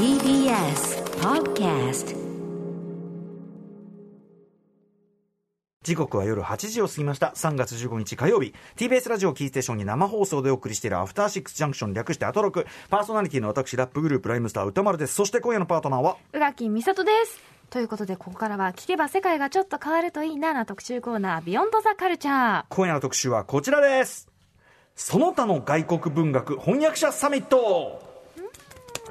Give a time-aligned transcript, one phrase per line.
[0.00, 2.16] TBS Podcast
[5.82, 7.34] 時刻は夜8時を過ぎました。
[7.36, 8.54] 3月15日火曜日。
[8.76, 12.66] TBS ラジオキーステーションに生放送でお送りしているアフターシックスジャンクション略してアトロク。
[12.88, 15.12] パーソナリティの私ラップグループライムスター歌丸です。
[15.16, 16.16] そして今夜のパートナーは？
[16.32, 17.38] 宇垣美里です。
[17.68, 24.30] ということでここからは聞けば世界がちょっと変わるといいなな特集コーナービヨンドザカルチャー今夜の特集はこちらです。
[24.96, 28.08] その他の外国文学翻訳者サミット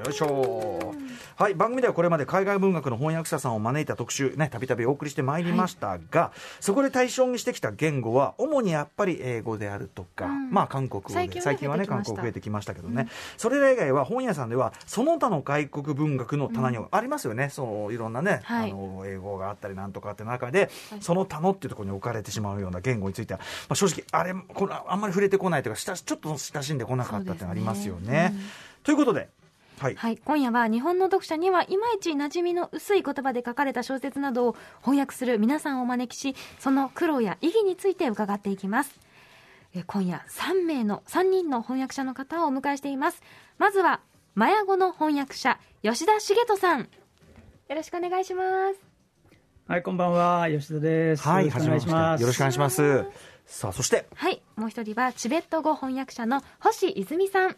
[0.05, 0.93] よいしょ。
[1.35, 10.51] はい番組ではこれまで海外文学の翻訳者さんを招いた特集ねたびたびお送りしてまいりましたが、そこで対象にしてきた言語は主にやっぱり英語であるとか、うん。
[10.51, 18.71] まあ韓国語で最近はね韓国増えてきましたけどね、それら以外は本屋さんではその他の外国文学の棚にはありますよね、そういろんなね、はい。
[18.71, 20.69] あの英語があったりなんとかって中で、
[21.01, 28.33] その他のっていうところに置かれてしまうような言語については、まあ、正直あれこれあんまり触れてこないというかちょっと親しんでこなかったっていうのがありますよね。
[28.83, 29.29] ということで、
[29.79, 38.99] はい、はい、今夜は日本の読者にはいまいち馴染みの薄い言葉で書かれた小説などを翻訳する皆さんをお招きしその苦労や意義について伺っていきます。
[39.73, 43.21] え今夜3名の3人の翻訳者の方をお迎えしています。
[43.57, 44.01] まずは
[44.35, 46.81] マヤ語の翻訳者吉田茂人さん。
[46.81, 46.87] よ
[47.75, 48.79] ろしくお願いします。
[49.67, 51.23] はい、こんばんは、吉田です。
[51.23, 52.21] はい、よろしくお願いします。
[52.21, 53.05] よろしくお願いします。
[53.45, 54.41] さあ、そして、はい。
[54.55, 57.55] もう一人はチベット語翻訳者の星泉さん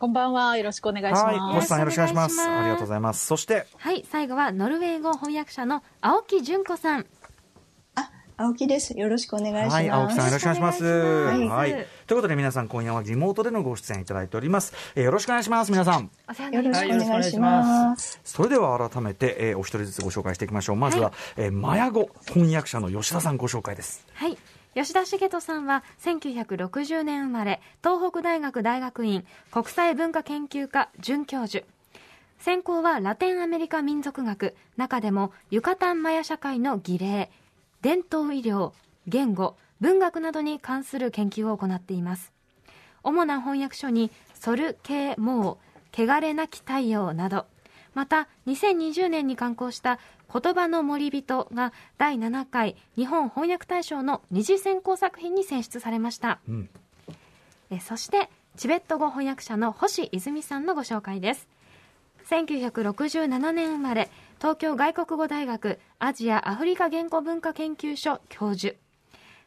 [0.00, 0.56] こんばんは。
[0.56, 1.24] よろしくお願いします。
[1.24, 2.40] はい、星さんよろしくお願いします。
[2.40, 3.26] ありがとうございます。
[3.26, 7.06] そして、はい最後はノルウェー語翻訳者の青木純子さん
[7.96, 8.98] あ、青木です。
[8.98, 9.74] よろしくお願いします。
[9.74, 10.84] はい、青木さんよろしくお願いします。
[10.84, 14.72] よろしくお願いしますはい、ということで皆さん今夜はリモートでのご出演いただいております。
[14.94, 16.04] えーよろしくお願いします、皆さん。
[16.04, 17.50] よろしくお願いしま。
[17.90, 20.76] ますそれでは改めて、えーお一人ずつご紹介していきましょう。
[20.76, 24.06] まずは、えーマヤ語翻訳者の吉田さんご紹介です。
[24.14, 24.38] はい
[24.74, 31.64] 吉田茂人さんは1960年生まれ東北大学大学院国際文化研究科准教授。
[32.38, 37.30] 専攻はラテンアメリカ民族学中でもユカタンマヤ社会の儀礼
[37.82, 38.72] 伝統医療
[39.06, 42.32] 言語文学などに関する研究を行っています。
[43.02, 47.46] 主な翻訳書に「ソル・ケー・モー」「汚れなき太陽」など
[47.94, 49.98] また2020年に刊行した
[50.32, 56.70] 「言葉の森人」が第7回日本翻訳大賞の二次選考作品に選出されました、うん。
[57.70, 61.48] えそしてチベット語翻訳者の星泉さんのご紹介です。
[62.28, 64.08] 1967年生まれ
[64.38, 68.76] 東京外国語大学アジア・アフリカ言語文化研究所教授。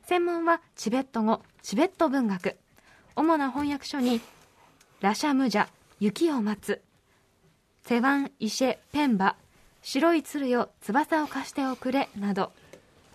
[0.06, 2.58] 専門はチベット語チベット文学。
[3.16, 4.22] 主な翻訳書に
[5.02, 5.68] 「ラシャムジャ
[6.00, 6.82] 雪を待つ」
[7.86, 9.36] 「セワン・イシェ・ペンバ」
[9.84, 12.52] 「白い鶴よ翼を貸しておくれ」など。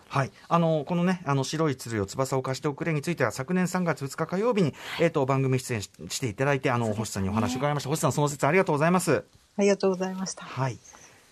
[0.09, 7.91] はい、あのこのね、あの白い鶴よ翼を貸しておくれについては、昨年3月2日火曜日に、えっ、と番組出演ししていただいて、あの、星さんにお話を伺いました。
[7.91, 9.25] 星さん、その説ありがとうございます。
[9.59, 10.45] ありがとうございました。
[10.45, 10.79] はい。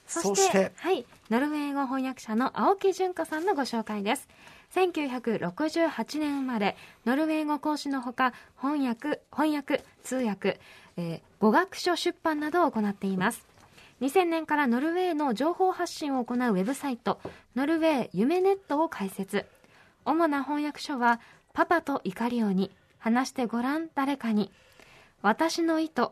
[0.06, 4.28] そしてはい、ノルウェー語翻訳者の青木純子さんのご紹介です。
[4.74, 6.76] 1968年生まれ。
[7.06, 10.60] ノルウェー語講師のほか翻訳翻訳通訳、
[10.98, 13.46] えー語学書出版などを行っています
[14.00, 17.18] 2000年からノルウェーの情報発信を行うウェブサイト
[17.54, 19.46] ノルウェー夢ネットを開設。
[20.04, 21.20] 主な翻訳書は
[21.52, 24.52] 「パパと怒りをに話してごらん誰かに」
[25.22, 26.10] 「私の意図」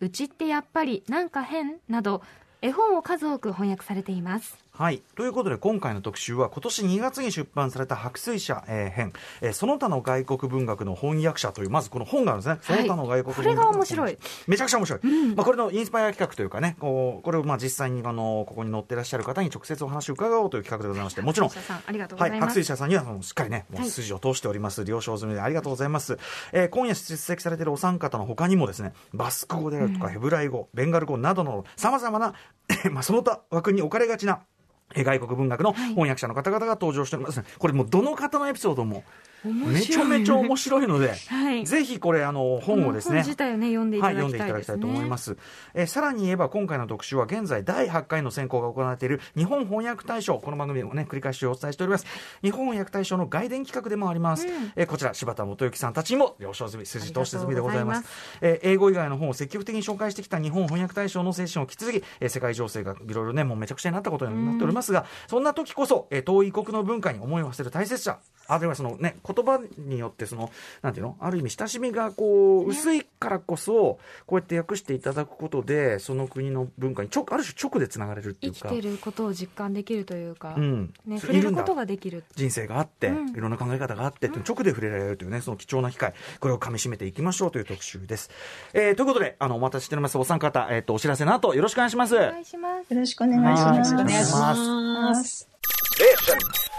[0.00, 1.80] うちってやっぱりなんか変？
[1.88, 2.22] など
[2.62, 4.58] 絵本を数多く翻訳されています。
[4.80, 5.02] はい。
[5.14, 12.60] ということで、今回の特集は、今年2月に出版された白水社、えー編、えーその他の外国文学の翻訳者という、まずこの本があるんですね。
[12.62, 14.18] その他の外国文学のこれが面白い。
[14.46, 15.00] めちゃくちゃ面白い。
[15.36, 26.16] まあ、これのインスパイア企画というかね、こう、これをまあ実際に、あの、ここに載ってらっしゃる方に直接お話を伺おうという企画でございまして、もちろん、はい、白水社さんにはそのしっかりね、もうはい筋を通しております、了承済みでありがとうございます。
[26.52, 32.32] えー今夜出席されているお三方の他にもですね、バスク語であるとか、ヘブライ語、ベンガル語などの様々な、
[32.90, 34.60] まあ、その他枠に置かれがちな、えー
[34.94, 39.04] 外国文学の翻訳者の方々が登場しております、これもうどの方のエピソードも
[39.44, 41.64] めちゃめちゃ面白いので、はい。
[41.64, 43.16] ぜひこれあの本をですね。
[43.16, 45.36] 本自体をね読んでいたはい、だ読んでいただきたいと思います。
[45.74, 52.06] えーさらに言えば今回の特集は現在第8回の選考が行われている日本翻訳大賞この番組でもね繰り返しお伝えしております。
[52.42, 54.46] 日本翻訳大賞の外伝企画でもあります、
[54.76, 58.00] えーこちら柴田元幸さんたちにも了承済み筋通し済みでございます。
[58.00, 58.04] い
[58.42, 68.18] えー英語以外の本を積極的に紹介してきた日本翻訳大賞の精神を引き継ぎ、えー世界情勢がいろいろねもうめちゃくちゃになったことになっておりますが、そんな時こそ、えー遠い異国の文化に思いを馳せる大切さ
[68.52, 70.50] あるいはそのね、言葉によってその、
[70.82, 71.16] なんていうの？
[71.20, 78.68] ある意味親しみがこう、薄いからこそ、こうやって訳していただくことで、その国の文化に直、ある種直でつながれるっていうか。
[78.68, 80.92] 生きてることを実感できるというか、うん。
[81.06, 82.24] ね、触れることができる。
[82.34, 83.28] 人生があって、うん。
[83.30, 88.30] いろんな考え方があって直で触れられるというね、その貴重な機会、これをかみしめていきましょうという特集です。
[88.72, 92.16] えーということで、あの、お待たせしております、お三方、えっ、と、お知らせの後、よろしくお願いします。
[92.16, 92.92] お願いします。
[92.92, 93.94] よろしくお願いします。
[93.94, 96.69] はいお願いします。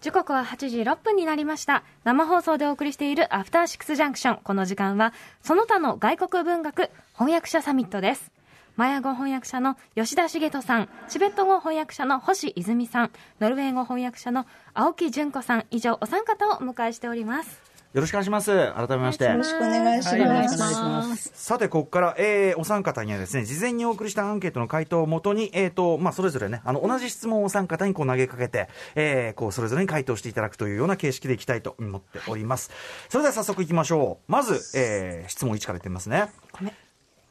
[0.00, 1.82] 時刻は8時6分になりました。
[2.04, 5.12] 生放送でお送りしているアフターシックスジャンクションこの時間は
[5.42, 8.30] その他の外国文学翻訳者サミットです。
[8.76, 10.88] マヤ語翻訳者の吉田茂人さん。
[11.08, 13.10] チベット語翻訳者の星泉さん。
[13.40, 15.66] ノルウェー語翻訳者の青木純子さん。
[15.72, 17.67] 以上お三方をお迎えしております。
[17.94, 18.50] よろしくお願いします。
[18.74, 19.24] 改めまして。
[19.24, 20.82] よろしくお願いしはい、お願いします。
[21.10, 21.32] ます。
[21.34, 32.70] さて、ここから、えーお三方にはですね、事前にお送りしたアンケートの回答をもとに、えーと、まあ、それぞれね、あの、同じ質問をお三方にこう投げかけて、えーこう、それぞれに回答していただくというような形式でいきたいと思っております。
[33.08, 34.30] それでは早速いきましょう。
[34.30, 36.28] まず、えー質問1からいってみますね。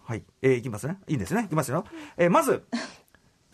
[0.05, 0.23] はい。
[0.41, 0.97] えーいきますね。
[1.07, 1.43] いいんですね。
[1.45, 1.85] いきますよ。
[2.17, 2.63] えーまず、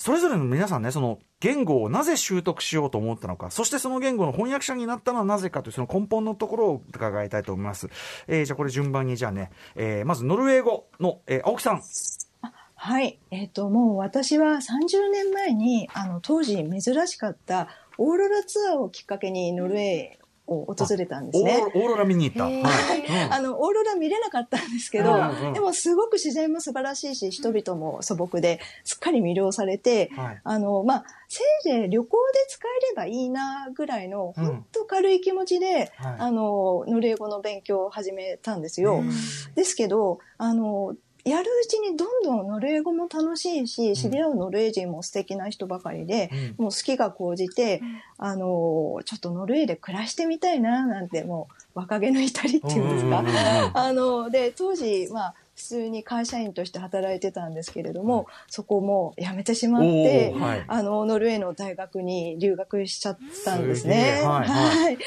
[0.04, 7.88] それぞれの皆さんね、その言語をなぜ習得しようと思ったのか、そしてその言語の翻訳者になったのはなぜかというその根本のところを伺いたいと思います。
[8.28, 11.82] えーじゃあこれ順番にじゃあね、えーまずノルウェー語の、えー青木さん。
[12.76, 13.18] はい。
[13.32, 21.64] えっ、と、もう私は30年前に、あの、当時珍しかったオーロラツアーをきっかけにノルウェーを訪れたんですね。
[21.74, 22.44] オーロラ見に行った。
[22.46, 22.54] はい。
[22.54, 25.14] うんあの、オーロラ見れなかったんですけど、
[25.54, 39.04] でもすごく自然も素晴らしいし、人々も素朴で、すっかり魅了されて、はいあの、まあ、せいぜい旅行で使えればいいなぐらいの、うん本当軽い気持ちで、はいあの、ノルウェー語の勉強を始めたんですよ。
[39.56, 40.96] ですけど、あの、
[41.26, 47.82] やるうちにどんどんノルウェー語も楽しいし、知り合うノルウェー人も素敵な人ばかりで、もう好きが高じて、
[48.18, 53.20] あの、ちょっとノルウェーで暮らしてみたいな、なんて、もう若気の至りっていうんですか？
[53.20, 53.40] うんうんうんう
[53.70, 53.78] ん。
[53.78, 64.22] あの、で、当時、まあ、普通に会社員として働いてたんですけれども、そこも辞めてしまってはい、あの、ノルウェーの大学に留学しちゃったんですね。
[64.24, 64.76] えはいはい。
[64.76, 64.98] はい。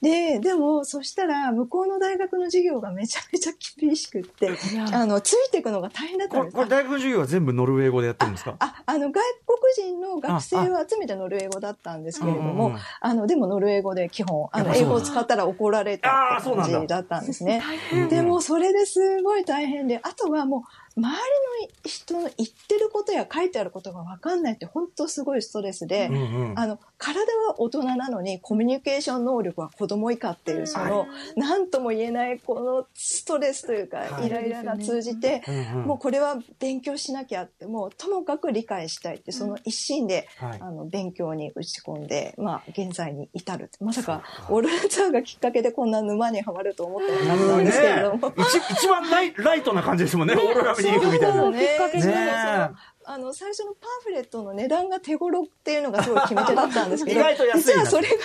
[0.00, 4.48] で、でも、そしたら、向こうの大学の授業がめちゃめちゃ厳しくって、
[4.92, 6.56] あの、ついていくのが大変だったんです。
[6.56, 8.56] これ大学の授業は全部ノルウェー語でやってるんですか？
[8.58, 17.62] あ、あの、外国人の学生を集めてノルウェー語だったんですけれどもうんうんうん、あの、でもノルウェー語で基本、あの、英語を使ったら怒られた感じだったんですね。
[17.92, 20.62] うんでも、それですごい大変で、であとはもう、
[20.96, 26.14] 周りの人の言ってることや書いてあることが分かんないって本当すごいストレスで、うん
[26.50, 26.58] うん。
[26.58, 31.06] あの、体は大人なのにコミュニケーション能力は子供以下っていう、その、
[31.36, 34.26] なんとも言えないこのストレスというか、はい。
[34.26, 35.86] イライラが通じて、うんうん。
[35.86, 40.60] もうこれは勉強しなきゃって、もうともかく理解したいって、その一心で、はい。
[40.60, 43.70] あの、勉強に打ち込んで、まあ、現在に至る。
[43.80, 48.28] まさか、オーロラツアーがきっかけでこんな沼にはまると思ってなかったんですけれども。
[48.28, 51.40] ね一一番ライライトな感じですもんね、 オーロラ見に行くみたいな。
[51.40, 52.12] そうきっかけにそう。
[52.12, 52.70] ね
[53.04, 57.20] あの、最初のパンフレットの値段が手頃っていうのがすごい決め手だったんですけど、
[57.54, 58.16] 実はそれが、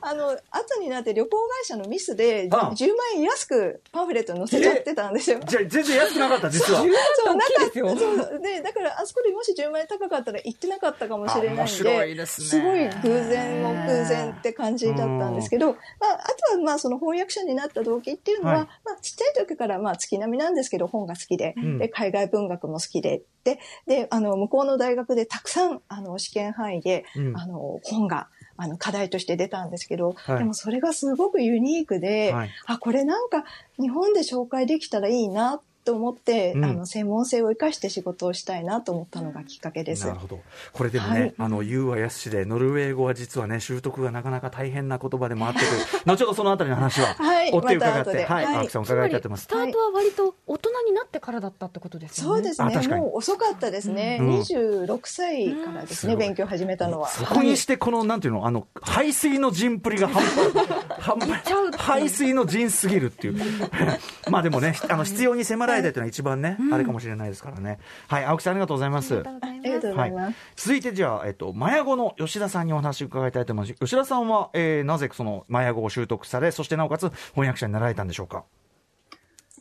[0.00, 5.40] あの、後になって旅行会社のミスで、あ10万円安くパンフレットに載せちゃってたんですよ。
[5.46, 6.80] じゃあ全然安くなかった、実は。
[7.24, 7.96] そう、なんか大きいですよ。
[7.96, 12.64] そう、で、だから、あそこでもし10万円高かったら行ってなかったかもしれないんで、あ面白いですね。
[12.64, 15.78] ごい偶然も偶然って感じだったんですけど、まあ、
[16.12, 18.66] あとは、まあ、その翻訳者になった動機っていうのは、はい。
[18.84, 21.78] まあ、ちっちゃい時から、まあ、月並みなんですけど、本が好きで、ん。
[21.78, 27.36] で、海外文学も好きで、で、で、あの、向こうの大学でたくさん、あの、試験範囲で、うん。
[27.36, 30.38] あの、本が、あの、課題として出たんですけど、はい。
[30.38, 32.50] でもそれがすごくユニークで、はい。
[32.66, 33.44] あ、これなんか
[33.78, 40.06] 日本で紹介できたらいいなと思って、うんあの、専門性を生かして仕事をしたいなと思ったのがきっかけです。
[40.06, 40.40] なるほど。
[40.72, 45.70] これでもね、はいあの、言うはやすしで、ノルウェー語は実はね、習得がなかなか大変な言葉でもあってという、
[46.06, 49.46] 後ほどそのあたりの話は、 はい追って伺って、はい、はい青木さん伺いたいと思いますス。
[49.48, 52.68] タートは割と大人になってからだったってことですよねそうですね。
[52.68, 54.18] あ確かにもう遅かったですね。
[54.20, 57.08] うん26歳からですね、うん勉強始めたのは。
[57.08, 60.50] そこにして、この、なんていうの、あの、排水の陣っぷりが半端、
[61.00, 61.20] 半
[61.72, 63.40] 端、排水の陣すぎるっていう。
[64.30, 67.78] まあでもね、あの、必要に迫られてというのは一番ね、あれかもしれないですからね。
[68.08, 69.14] はい、青木さんありがとうございます。
[69.14, 69.22] あ
[69.62, 70.34] りがとうござい。
[70.56, 73.78] 続いてじゃあ、えっと、マヤ語の吉田さんにお話を伺いたいと思います。
[73.80, 78.44] 吉田さんは、えーなぜそのマヤ語を習得され、そしてなおかつ翻訳者になられたんでしょうか？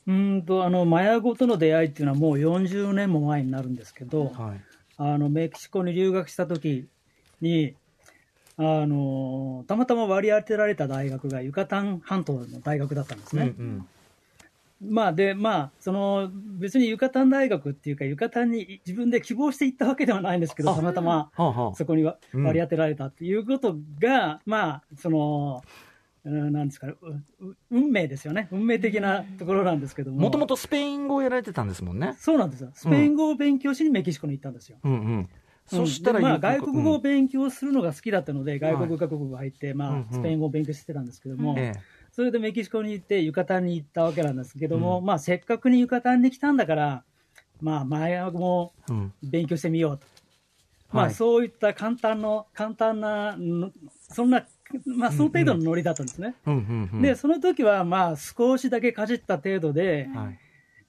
[0.06, 4.62] うーんと、あの、マヤ語との出会いっていうのはもう40年も前になるんですけど、はい。
[4.98, 6.88] あの、メキシコに留学した時
[7.40, 7.76] に、
[8.58, 13.54] あの、たまたま割り当てられた大学がユカタン半島の大学だったんですね。
[13.58, 13.88] うん
[14.84, 21.32] まあで、まあ、その、別にユカタン大学っていうか、ユカタンに自分で希望して行ったわけではないんですけど、あたまたま
[21.76, 25.64] そこに割り当てられたっていうことが、まあ、その、
[26.26, 28.48] うんなんですかね、うう運命ですよね。
[28.50, 30.22] 運命的なところなんですけども。
[30.22, 32.16] もともとスペイン語をやられてたんですもんね。
[32.18, 32.72] そうなんですよ。
[32.74, 34.78] スペイン語を勉強しにメキシコに行ったんですよ。
[34.84, 35.30] うんうん。
[35.68, 41.74] そしたら、でまあ、外国語をうん勉強するのが好きだったので、外国語学部が入って、まうんうんあ、スペイン語を勉強してたんですけども、え
[42.14, 47.04] それでメキシコに行って、ユカタンに行ったわけなんですけども、うんまあ、せっかくにユカタンに来たんだから、
[47.60, 48.74] まあ、マヤ語も。
[49.24, 50.06] 勉強してみようと。
[50.92, 54.46] まあ、はいそういった簡単の、簡単な、のそんな、
[54.86, 56.36] まあ、その程度のノリだったんですね。
[56.46, 57.02] うんうんうん。
[57.02, 60.40] で、その時は、まあ、少しだけかじった程度で、はい。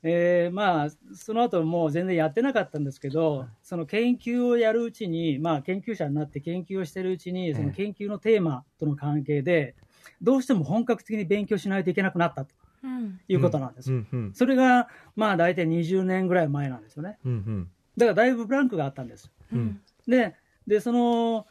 [0.07, 9.75] えーまあ、その後もう全然やってなかったんですけど、その研究をやるうちに、まあ、研究者になって研究をしてるうちに、その研究のテーマとの関係で、
[10.23, 13.93] どうしても本格的に勉強しないといけなくなったとうんいうことなんです。
[13.93, 14.35] うんうん。
[14.35, 17.19] それが、まあ、大体20年ぐらい前なんですよね。
[17.25, 17.71] うんうん。
[17.97, 19.31] だからだいぶブランクがあったんです。
[19.53, 20.35] うんで、
[20.67, 21.47] でその、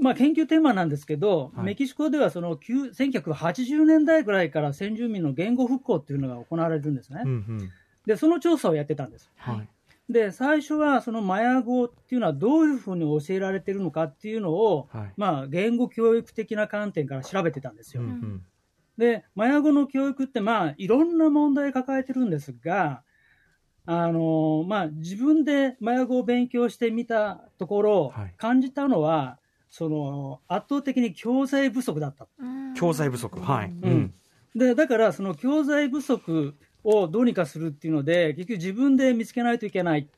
[0.00, 7.22] まあ、研究テーマなんですけど、はいメキシコではその9 1980年代ぐらいから先住民の言語復興っていうのが行われるんですね。
[7.24, 7.70] うんうん。
[8.06, 9.30] で、その調査をやってたんです。
[9.36, 9.68] はい。
[10.08, 15.12] で、最初はそのマヤ語っていうのはどういうふうに教えられてるのかっていうのを、はい。
[15.16, 18.02] まあ、言語教育的な観点から調べてたんですよ。
[18.02, 18.42] うんうん。
[18.96, 23.02] で、マヤ語の教育って、まあ、いろんな問題抱えてるんですが、
[23.90, 29.38] あのまあ、自分でマヤ語を勉強してみたところ、はい感じたのは、
[29.70, 32.26] その圧倒的に教材不足だった。
[32.38, 33.40] うん教材不足。
[33.40, 33.70] はい。
[33.70, 34.14] うん
[34.54, 36.54] でだから、その教材不足
[36.88, 40.08] をどうにかするっていうので、結局自分で見つけないといけない。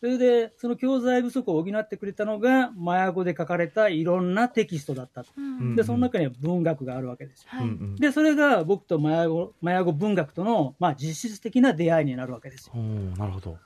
[0.00, 5.24] それで、その教材不足を補ってくれたのが、マヤ語で書かれたいろんなテキストだった。
[5.36, 7.48] うんで、その中には文学があるわけですよ。
[7.50, 8.00] はい。
[8.00, 12.82] で、それが僕とマヤ語マヤ語文学との、まあ、実質的な出会いになるわけですよ。
[13.16, 13.58] なるほど。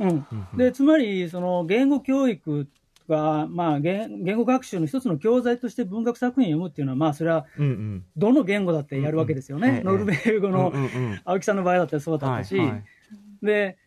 [0.00, 2.66] うんでつまり、その言語教育
[3.08, 8.04] が、まあ言、言語学習の一つの教材として文学作品を読むっていうのは、まあ、それはうんうん。
[8.16, 9.68] どの言語だってやるわけですよね。
[9.68, 9.76] うんうん。
[9.76, 11.20] ええノルウェー語のうんうんうん。
[11.24, 12.84] 青木さんの場合だってそうだったし、はいはい。
[13.42, 13.78] で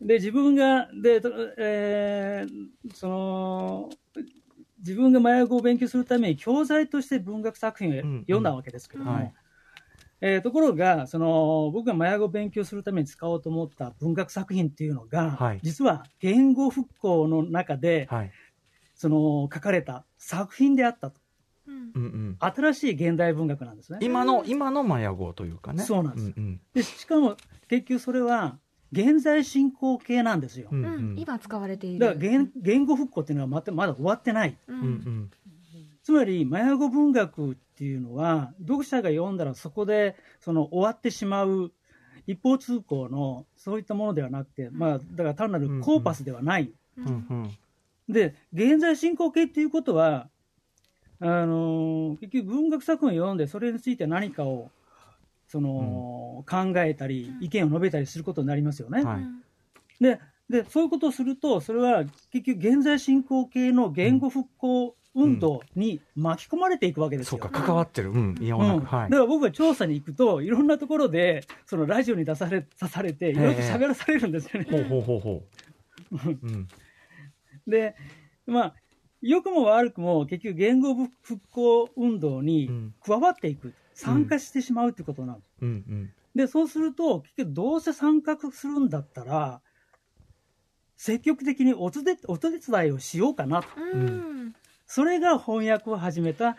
[0.00, 3.90] で自分がで、とえーその
[4.78, 9.32] 自分が麻薬語を勉強するために教材として文学作品をうん読んだわけですけども、はい。
[10.20, 15.60] えーところがその僕が麻薬語を勉強するために使おうと思った文学作品っていうのが、はい。
[15.62, 18.32] 実は言語復興の中で、はい。
[18.96, 21.20] その書かれた作品であったと
[21.68, 22.36] うんうんうん。
[22.40, 23.98] 新しい現代文学なんですね。
[24.00, 25.82] 今の、今のマヤ語というかね。
[25.82, 27.36] そうなんですうんでしかも
[27.68, 28.58] 結局それは
[28.92, 30.68] 現在進行形なんですよ。
[30.70, 30.84] うん。
[30.84, 31.18] ううんん。
[31.18, 34.56] 今使われているだから言言語復興っていうのはまたまだ終わってない。
[34.68, 35.30] ううんん
[36.02, 41.72] つまり、マヤ語文学っていうのは、読者が読んだらそこでその終わってしまう
[42.28, 46.72] 一方通行のそういったものではなくて、まあ、だから単なるコーパスではない。
[46.96, 47.04] うん。
[47.04, 47.50] うんうん。
[48.08, 50.28] で、現在進行形っていうことは、
[51.20, 54.70] あのー結局文学作品を読んで、それについて何かを、
[55.48, 59.04] その、考えたり、意見を述べたりすることになりますよね。
[59.04, 59.26] はい
[60.00, 67.40] でで、そういうことをすると、それは結局現在進行形の言語復興運動に巻き込まれていくわけですよ。
[67.42, 68.10] そうか、関わってる。
[68.10, 68.38] うん。
[68.40, 68.80] いや、うん。
[68.80, 69.22] はいだか。
[69.22, 74.68] ら僕が調査に行くと、いろんなところで、そのラジオに出され、出されて、いろいろと喋らされるんですよね。
[74.70, 75.42] ほうほうほうほ
[76.12, 76.38] う。
[76.42, 76.68] うん。
[77.66, 77.96] で、
[78.46, 78.74] まあ、
[79.22, 85.48] 良くも悪くも結局言語復興運動にうん加わっていく、参加してしまうということなんです。
[85.62, 86.12] うんうん。
[86.34, 89.60] で、そうすると、結局どうせ参加するんだったら、
[90.96, 93.68] 積極的におつでお手伝いをしようかなと。
[93.94, 94.54] うん
[94.86, 96.56] それが翻訳を始めた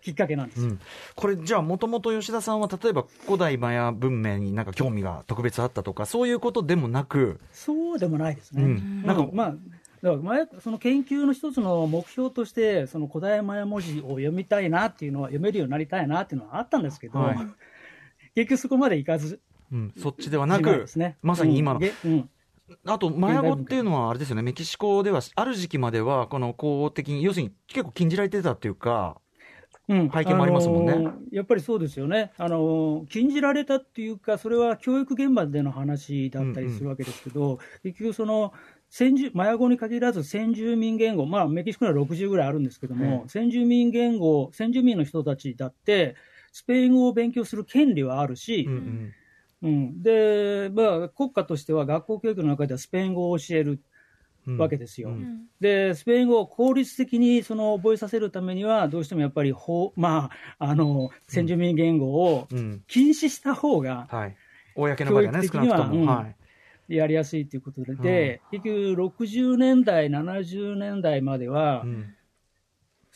[0.00, 0.68] きっかけなんですよ。
[0.68, 0.80] うん、
[1.16, 8.62] これじゃあもともと吉田さんは例えば古代マヤ文明になんか興味が特別あったとかそういうことでもなく、そうでもないですね。
[8.62, 9.54] うんなんか、まあ、
[10.06, 17.36] だからマヤその研究の一つの目標として、その古代マヤ文字を読みたいなっていうのは、読めるようになりたいなっていうのはあったんですけど、はい。
[18.36, 19.40] 結局そこまでいかず。
[19.72, 21.16] うん、そっちではなくね。
[21.22, 21.80] まさに今の。
[21.80, 21.82] うん。
[21.82, 22.30] げうん。
[22.84, 24.42] あとマヤ語っていうのはあれですよね。
[24.42, 29.20] メキシコではある時期まではこの公的に要するに結構禁じられてたっていうか
[29.88, 30.10] うん。
[30.10, 30.92] 背景もありますもんね。
[30.92, 38.52] あのーやっぱりそうですよね、あのー禁じられたっていうか、それは教育現場での話だったりするわけですけど、結局、その
[38.98, 46.16] 先住マヤ語に限らず先住民言語、まあ、メキシコには60ぐらいあるんですけども、うん先住民言語、先住民の人たちだって、
[46.50, 49.12] スペイン語を勉強する権利はあるし、うん
[49.62, 49.68] うん。
[49.68, 50.02] うん。
[50.02, 53.82] でまあ、国家としては学校教育の中ではスペイン語を教える
[54.46, 54.58] うん。
[54.58, 55.10] わけですよ。
[55.60, 62.82] で、スペイン語を効率的にその覚えさせるためには、どうしてもやっぱり法、まあ、あの、先住民言語をうん。
[62.88, 64.36] 禁止した方が、はい。
[64.74, 65.94] 公の場ではね、少なくとも。
[66.00, 66.06] うん。
[66.06, 66.45] はい。
[66.88, 68.76] やりやすいということで、で結局
[69.16, 72.12] 60年代、70年代までは、うん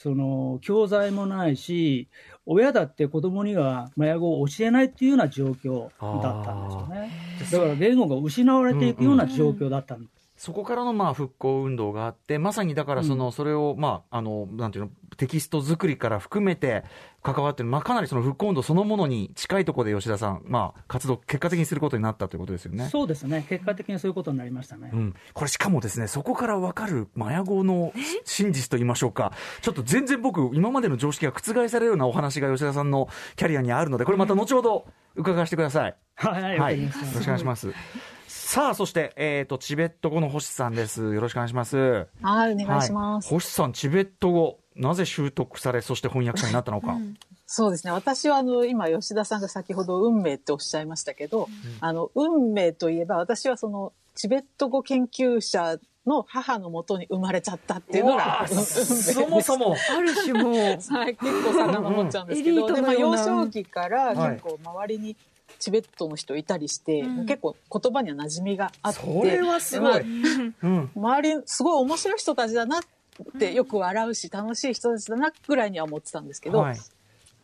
[0.02, 2.08] その教材もないし、
[2.46, 7.10] 親だって子供にはマヤ語を教えないっていうような状況だったんですよね。
[7.52, 10.19] だから言語が失われていくような状況だったんです。
[10.40, 16.82] そこからのまあ復興運動があって、まさにだからその、それをまあ、あの、なんていうの、テキスト作りから含めて
[17.22, 22.88] 関わってる、まあかなりその復興運動そのものに近いところで吉田さん、まあ活動、結果的にすることになったということですよね。
[22.88, 24.88] そうですね、結果的にそういうことになりましたね。
[24.94, 27.92] うん、これしかもですね、そこから分かるマヤ語の
[28.24, 35.94] 真実と言いましょうか、ちょっと全然僕、今までの常識が覆されるようなお話が吉田さんのキャリアにあるので、これまた後ほど伺わせてください。
[36.14, 36.88] はい、わはい、よ。
[36.88, 37.68] ろしくお願いします。
[38.50, 41.14] さあ、そして、えっ、と、チベット語の星さんです。
[41.14, 42.08] よろしくお願いします。
[42.20, 43.26] はい、お願いします。
[43.26, 46.98] はい星さん、チベット語、なぜ習得され、そして翻訳者になったのか。
[47.46, 47.92] そうですね。
[47.92, 51.48] 私はあの、今、吉田さんが先ほど運命っておっしゃいましたけど、
[51.80, 59.76] あの、運命といえば、私はその、チベット語研究者の母のもとに生まれちゃったっていうのが、 そもそも。
[59.96, 60.54] ある種もう
[60.92, 65.16] はい、結構遡っちゃうんですけうんど、うんエリートのような幼少期からはい結構周りに
[65.60, 70.00] チベットの人いたりして、うん結構言葉には馴染みがあって、それはすごい。
[70.00, 70.06] で
[70.62, 70.90] うん。
[70.96, 72.82] まあ周りすごい面白い人たちだなっ
[73.38, 76.78] てよく笑うし楽しい人たちだなぐらいには思ってたんですけど、はい。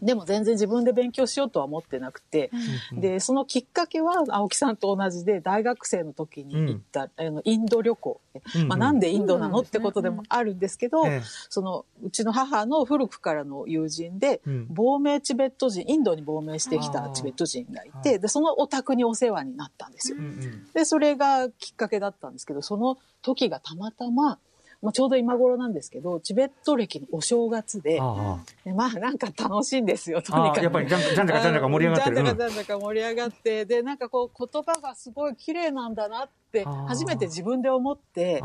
[0.03, 2.51] でも全然自分で勉強しようとは思ってなくて、
[2.93, 8.69] でそのきっかけは青木さんと同じで大学生の時に行った、あのインド旅行、うんうん。
[8.69, 11.23] まあ、なんでインドなのってことでもあるんですけど、ええ。
[11.49, 14.67] そのうちの母の古くからの友人で、うん。
[14.69, 20.19] 亡命チベット人インドに亡命してきたチベット人がいてでそのお宅にお世話になったんですよ。
[20.19, 20.67] うんうん。
[20.75, 24.39] でそれがきっかけだったんですけどその時がたまたま、
[24.83, 30.47] まあ、ちょうど今頃なんですけどチベット歴のお正月であでまあなんか楽しいんですよとにかく。
[30.47, 32.17] あああやっぱりじゃんじゃんじゃかじゃんじゃか盛り上がってる。
[32.17, 38.43] じゃんじゃかじゃんじゃか盛り上がって、で、なんかこう言葉がすごい綺麗なんだなって、初めて自分で思って、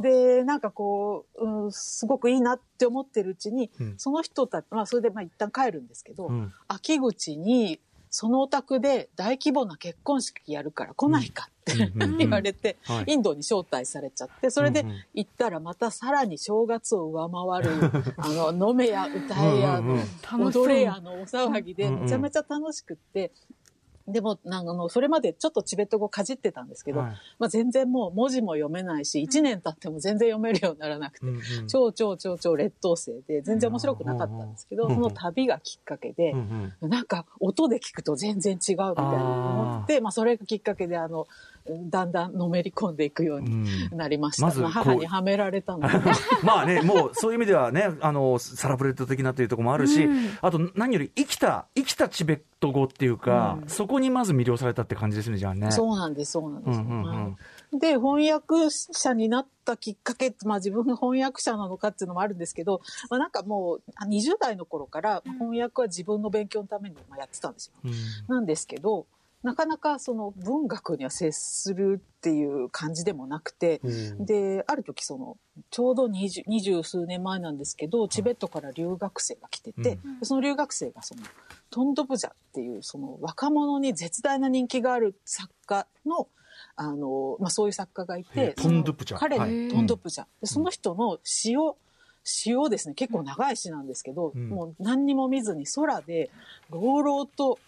[0.00, 3.94] で、なんかこう、うん、すごくいいなって思ってるうちに、うん。
[3.98, 6.52] その人たち、まあそれでまあ一旦帰るんですけど、うん。
[6.68, 7.80] 秋口に、
[8.14, 13.12] そのお宅で大規模な結婚式やるから来ないかって、うん 言われて、はい。
[13.14, 17.70] インドに招待されちゃって、それで行ったらまたさらに正月を上回る、
[18.18, 20.02] あの、飲めや歌えや、うんうん
[20.44, 23.32] 踊れやのお騒ぎでめちゃめちゃ楽しくって、
[24.08, 27.12] でも、なんかあの、それまでちょっとチベット語かじってたんですけど、はい。
[27.38, 36.90] まあ全然もう文字も読めないし、1年経っても全然読めるようにならなくて、うんうん超超超超劣等生で、全然面白くなかったんですけど、その旅がきっかけでうんう、ん。
[36.90, 41.26] なんか音で聞くと全然違うみたいな思って、まあそれがきっかけで、あの、
[41.68, 44.46] だんだんのめり込んでいくようになりました。
[44.48, 45.98] まあま母にはめられたので。
[46.42, 55.70] まあね、もうそういう意味ではね、あの、サラブレッド的なというところもあるし、うんあと何より生きた、生きたチベット語っていうか、そこにまず魅了されたって感じですね、じゃあね。
[55.70, 56.80] そうなんです、そうなんです。
[56.80, 57.36] うんうんうんはい
[57.72, 67.72] で、翻訳者になったきっかけまあ自分が翻訳者なのかっていうのもあるんですけど、まあなんかもうあ20代の頃から翻訳は自分の勉強のためにまあやってたんですよ。
[67.84, 67.92] うん
[68.28, 69.06] なんですけど、
[69.42, 73.90] なかなかその文学には接するっていう感じでもなくて、う
[74.22, 74.24] ん。
[74.24, 75.36] で、ある時その、
[75.70, 80.18] ちょうど二十二十数年前なんですけど、チベットから留学生が来てて、うん。
[80.20, 81.22] でその留学生がその、
[81.70, 86.28] トンドブジャっていうその若者に絶大な人気がある作家の、
[86.76, 89.18] あの、まあそういう作家がいて、トンドプジャ。
[89.18, 89.50] 彼はい。
[89.50, 90.24] にトンドプジャ。
[90.40, 91.76] でその人の詩を、
[92.24, 94.48] 詩をですね、結構長い詩なんですけど、うん。
[94.48, 96.30] もう何にも見ずに空で、
[96.70, 97.58] 朗々と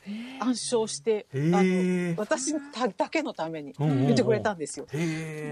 [0.41, 2.61] 暗唱して、あの私だ
[2.97, 4.87] だけのために言ってくれたんですよ。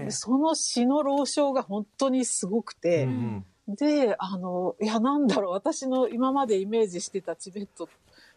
[0.09, 3.45] その詩の朗唱が本当にすごくて、うん。
[3.67, 7.87] で、あの、いや、なんだろう、私の今までイメージしてたチベット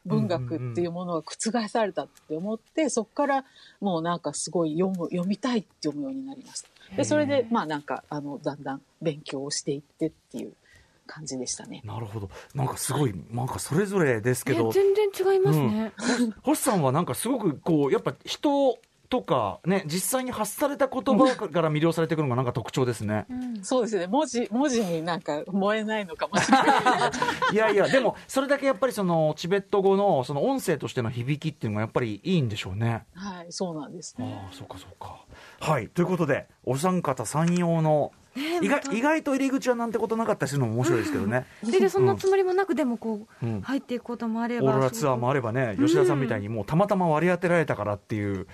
[0.06, 3.44] 文学っていうものが覆されたって思って、そこから
[3.80, 6.68] もうなんかすごい読む、読みたいって思うようになりました。
[6.96, 10.52] で、それで、まあなんか、あの、だんだん勉強をしていってっていう
[11.06, 11.82] 感じでしたね。
[11.84, 12.30] なるほど。
[12.54, 15.92] なんかすごい、なんかそれぞれですけど、え全然違いますね、
[16.42, 23.26] 星さんはなんかすごくこう、やっぱ人とかね、実際に発された言葉から魅了されてくるのがなんか特徴ですね。
[23.30, 24.06] うんそうですね。
[24.06, 26.66] 文字、文字になんか燃えないのかもしれない。
[27.52, 33.04] いやいや、でも、それだけやっぱりその、チベット語のその音声としての響きっていうのがやっぱりいいんでしょうね。
[33.14, 34.14] はい、そうなんです。
[34.18, 35.24] ああ、そうかそうか。
[35.60, 35.88] はい。
[35.88, 38.12] ということで、お三方三様の、
[38.62, 41.46] 意外意外と入り口はなんてことなかったりするのも面白いですけどね。
[41.64, 44.72] ででそんなつもりもなく、でもこう、うん入っていくこともあれオば。
[44.72, 48.46] ーロラツアーもあればね、吉田さんみたいにもうたまたま割り当てられたからっていう、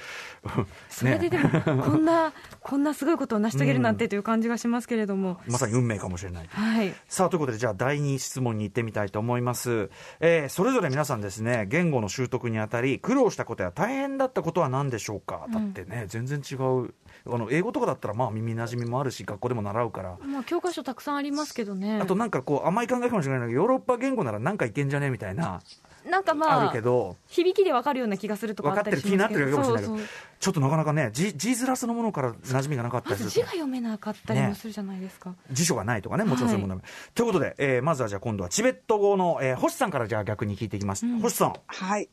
[0.89, 5.41] それででも、こんな、こんなすごいことを成し遂げるなんてという感じがしますけれども。
[5.49, 6.47] まさに運命かもしれない。
[6.49, 6.95] はい。
[7.09, 9.91] さあ、ということで、じゃあ、第二質問に行ってみたいと思います。
[10.21, 16.95] えーそれぞれ皆さんですね、言語の習得にあたり、苦労したことや大変だったことは何でしょうか、だってね、全然違う。
[17.27, 20.17] あの、英語とかだったら、まあ、耳馴染みもあるし、学校でも習うから。
[20.25, 22.01] まあ、教科書たくさんありますけどね。
[22.01, 25.61] あと、なんかこう、甘い考えかもしれないけど、ヨーロッパ言語ならなんかいけんじゃねみたいな、あ
[26.09, 30.09] なんかまあるけ、ど、響きでわかるような気がするとか分かってる気になってるかもしれないけどそうそう
[30.41, 33.41] ちょっとなかなかね、字字面そのものから馴染みがなかったりすると。
[33.43, 35.33] が読めなかったりもするじゃないですか。
[35.53, 36.83] 辞書がないとかね、もちろんそういうものも、
[37.15, 41.07] ということで、えーまずはじゃあ今度はチベット語の、えー星さんからじゃあ逆に聞いていきます。
[41.21, 41.55] 星さん。
[41.67, 42.09] はい。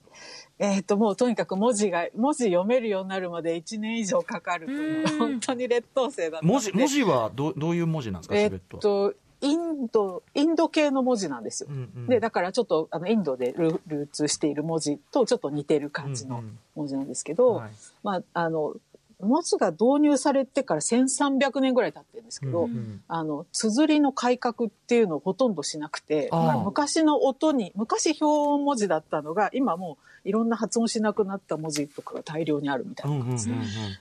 [0.59, 5.09] えっ、と、もうとにかく文字が、文字読めるようになるまで1年以上かかるという。
[5.09, 5.17] う、ん。
[5.17, 6.53] 本当に劣等生だったんで。
[6.53, 8.81] 文字、文字はどうどういう文字なんですか、えっチベットは？
[8.81, 11.69] と、インド、インド系の文字なんですよ。
[11.71, 12.07] うんうん。
[12.07, 16.59] で、だからちょっと、あの、インドでル流通している文字とちょっと似てる感じのうんうん。
[16.75, 17.71] 文字なんですけど、はい。
[18.03, 18.75] まあ、あの、
[19.21, 23.03] 文字が導入されてから1300年ぐらい経ってるんですけど、うんうん。
[23.07, 33.55] あの、綴りの改革っていうのをほとんどしなくて、ああ昔の音に、昔標音文字だったのが、今もういろんな発音しなくなった文字とかが大量にあるみたいうんうんうんな感じで、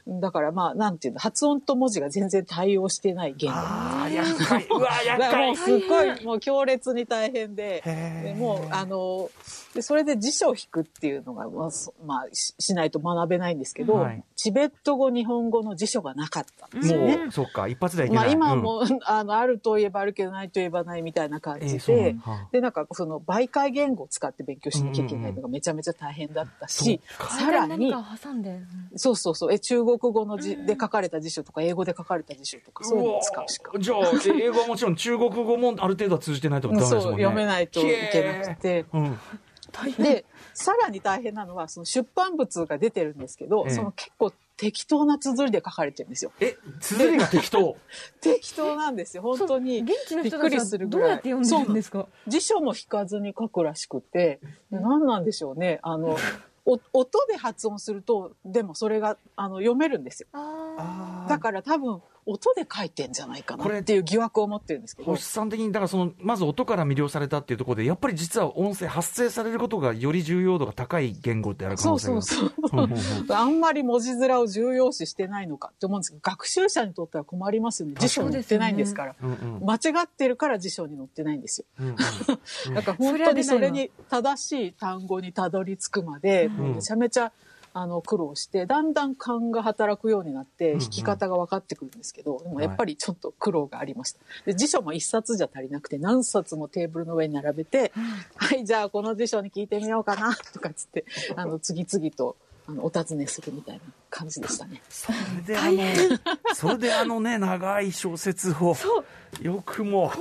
[0.06, 0.20] うん。
[0.20, 3.56] だからまあ、なんていうの、発音と文字が全然対応してない言語。
[3.56, 4.66] ああ、厄介。
[4.70, 5.80] うわ、厄だからもう介。
[5.80, 9.30] すっごい、もう強烈に大変で、でもう、あの、
[9.74, 14.22] でそれで辞書を引くっていうのが、まあ、そまあ、ししないと学べないんですけど、はい。
[14.36, 17.16] チベット語、日本語の辞書がなかったんですよね。
[17.18, 18.34] もう、そうか、一発ではいけまあない。
[18.34, 18.38] うん。
[18.38, 27.92] 今はもう、あの、あるといえばあるけどないといえばないみたいな感じで、のはあで、なんかその媒介言語を使って勉強しなきゃいけないのがめちゃめちゃ大変だったし、さ間らに
[28.96, 33.72] そうそうそう、え、中国語の字で書かれた辞書とか、英語で書かれた辞書とか、そういうのを使うしか。
[33.78, 33.98] じゃあ、
[34.38, 37.24] え 英語はもちろん中国語もある程度は通じてないとダメですそう、もんね。
[37.24, 38.86] 読めないといけなくて。
[38.92, 39.18] うん。
[39.98, 43.74] で、さらに大変なのは、その出版物が出てるんですけど、ええ。
[43.74, 46.32] その結構適当な綴りで書かれてるんですよ。
[46.40, 47.76] え、綴りが適当？
[48.20, 49.80] 適当なんですよ、本当に。
[49.82, 51.00] 現地のびっくり人たちはするぐらい。
[51.00, 52.06] どうやって読んでるんですか？
[52.26, 54.40] 辞書も引かずに書くらしくて、
[54.70, 55.78] で何なんでしょうね。
[55.82, 56.16] あの、
[56.66, 60.28] お音で発音すると、でもそれがあの読めるんですよ。
[60.32, 65.10] あだから多分、音で書いてんじゃないかこれなっていう疑惑を持ってるんですけど。
[65.10, 72.70] 星さん的に、だからその、まず音から魅了されたっていうところで、やっぱり実は音声発生されることがより重要度が高い言語ってある可そう能性がそうそう。
[72.72, 72.98] うんうんうん
[73.30, 77.94] あんまり文字面を重要視してないのかって思うんですけど、学習者にとっては困りますよね。
[77.98, 79.16] 辞書に載ってないんですから。
[79.22, 81.66] うんうん間違ってるから辞書に載ってないんですよ。
[81.80, 81.96] うんうん
[82.74, 87.32] だから本当にそれに正しい単語にたどり着くまで、めちゃめちゃ
[87.72, 94.20] あの苦労して、だんだん勘が働くようになって、うん弾き方が分かってくるんですけど、でもやっぱりちょっと苦労がありました。
[94.44, 97.92] で辞書も一冊じゃ足りなくて、何冊もテーブルの上に並べて、
[98.36, 101.04] はい、じゃあこの辞書に聞いてみようかな、とかっつって、
[101.36, 104.82] あの、次々と、あの、お尋ねするみたいな感じでしたね。
[104.88, 108.74] それであの、それであのね、長い小説を、
[109.42, 110.10] よくも。
[110.10, 110.18] こ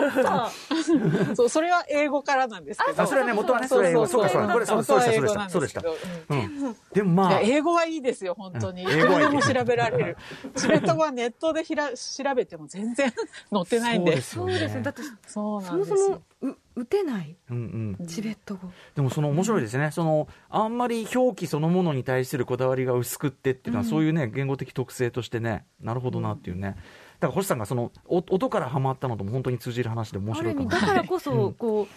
[0.00, 1.34] の分厚さ。
[1.34, 3.02] そう、それは英語からなんですけど。
[3.02, 8.86] あそれはね元はねそれは英語そうかそうかこれそうそうでしたそうでしたそうでしたでもまあ、英語はいいですよ、本当に。
[8.88, 10.16] 英語でも調べられる。
[10.54, 13.12] チベット語はネットでひら調べても全然
[13.52, 14.20] 載ってないんで。
[14.22, 14.82] そうですね。
[14.82, 15.96] だって、そうなんですよ。
[15.96, 17.36] そもう打てない？
[17.50, 18.06] うんうん。
[18.06, 18.68] チベット語。
[18.94, 26.76] でもその面白いですね、そのあんまり表記そのものに対するこだわりが薄くってっていうのは、そういうね、言語的特性としてね、なるほどなっていうね、
[27.20, 30.88] だから星さんがそのお音からハマったのとも本当に通じる話で面白いかもしれない。
[30.88, 31.88] だからこそ、こ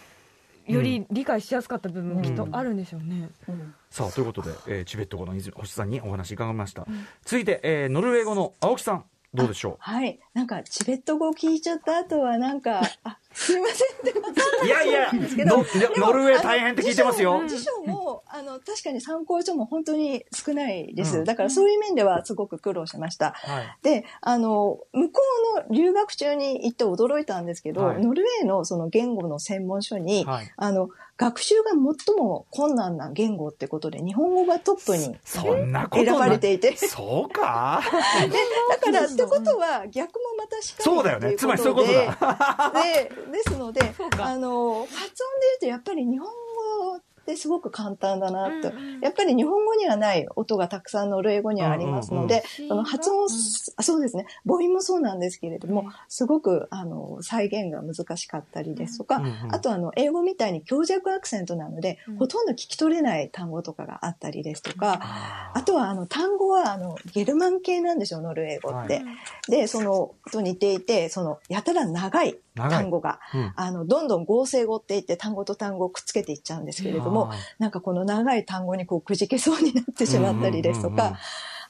[0.68, 3.30] う、より理解しやすかった部分もきっとあるんでしょうね。
[3.48, 3.74] うん。
[3.90, 6.86] さあということで、えーチベット語の泉星さんにお話伺いました、
[7.24, 10.20] 続いて、えーノルウェー語の青木さん、どうでしょはい。
[10.34, 15.66] なんか、チベット語を聞いちゃった後は、なんか、 あ、すいませんっていやいやなんですけどノ
[16.08, 17.44] ノルウェー大変って聞いてますよ。
[17.48, 21.20] 辞書も、あの、確かに参考書も本当に少ないです。
[21.20, 23.34] うんだからそういう面ではすごく苦労しました。
[23.36, 25.22] はいで、あの、向こ
[25.56, 31.72] うの留学中に行って驚いたんですけど、はいノルウェーのその言語の専門書に、はいあの、学習が
[32.06, 36.78] 最も困難な言語ってことで、日本語がトップにそんなこと選ばれていて。
[36.78, 37.82] そうか？
[38.70, 41.34] だから、ってことは、逆もまたしかりそうだよね。
[41.36, 42.72] つまりそういうことだ。
[42.84, 43.82] で、ですので、
[44.22, 48.70] あの、発音で言うと、やっぱり日本語ですごく簡単だなと。
[48.70, 49.00] うんうん。
[49.02, 52.70] やっぱり日本語にはない音がたくさんノルウェー語にはありますので、うんうん。
[52.70, 53.28] その発音、
[53.76, 59.56] あそうですね、母音もそうなんですけれども、すごくあの再現が難しかったりですとか、うんうん。
[59.56, 62.16] あとあの英語みたいに強弱アクセントなので、うん。
[62.18, 68.96] ほとんど聞き取れない単語とかがあったりですとか、ああとはあの単語はあのゲルマン系なんですよ、ノルウェー語って。
[68.96, 69.06] はい
[69.50, 73.54] で、そのと似ていて、そのやたら長い単語が、うん。
[73.56, 81.13] あのどんどん合成語って言って単語と単語をくっつけていっちゃうんですけれども、なんかこの長い単語にこうくじけそうになってしまったりですとうんうんうんうん。
[81.13, 81.20] か、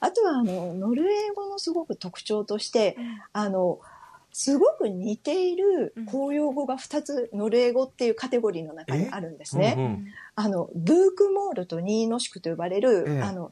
[0.00, 2.96] あとはあのノルウェー語のすごく特徴として、
[3.32, 3.80] あの
[4.32, 9.74] すごく似ている公用語が2つ、ノルウェー語っていうカテゴリーの中にあるんですね。
[9.76, 10.06] うんうん
[10.40, 13.22] あの、ブークモールとニーノシクと呼ばれる、ええ。
[13.22, 13.50] あの、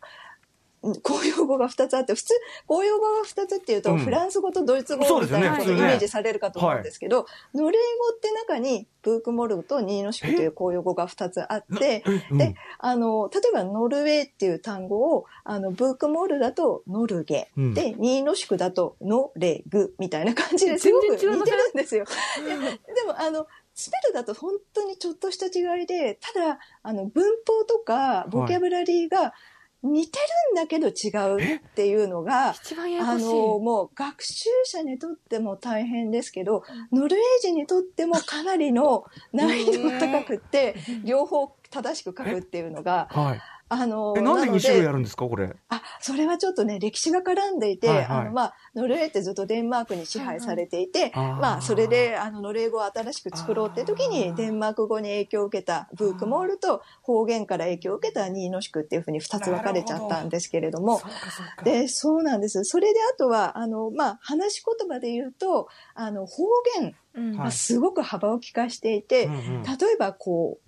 [1.02, 2.34] 公用語が2つあって、普通、
[2.66, 3.98] 公用語が2つっていうと、うん。
[3.98, 12.38] フランス語とドイツ語みたいなことイメージされるかと思うんですけど、ノルウェー語って中に、ブークモールとニーノシクという公用語が2つあって、うん。
[12.38, 17.74] で、あの、例えばノルウェーっていう単語を、あの、ブークモールだとノルゲ、うん。
[17.74, 21.42] で、ニーノシクだとノレグみたいな感じですごく似てるん
[21.74, 22.04] ですよ。
[22.44, 23.46] でも、あの、
[23.76, 29.34] スペルだと本当にちょっとした違いで、ただ、あの、文法とかボキャブラリーが
[29.82, 32.54] 似てるんだけど違うっていうのが。
[33.00, 43.40] あの、もう学習者にとっても大変ですけど、ノルウェー人にとってもかなりの難易度が高くって、両方正しく書くっていうのが、はい。
[43.68, 45.52] あの、え、なんでの2種類あるんですか、これ。
[45.68, 48.06] あ、それはちょっとね、歴史が絡んでいて、はいはい。
[48.06, 51.40] あの、まあ、ノルウェーってずっとデンマークに支配されていて、あー。
[51.40, 61.64] まあ、それで、あの、ノルウェー語を新しく作ろうって時に、デンマーク語に影響を受けたブークモールと方言から影響を受けたニーノシクっていうふうに二つ分かれちゃったんですけれども、そうか、そうか。
[61.64, 62.62] で、そうなんです。
[62.62, 66.44] それであとは、あの、まあ、話し言葉で言うと、あの、方
[66.80, 67.36] 言うん。
[67.36, 70.65] がすごく幅を利かしていて、例えばこう、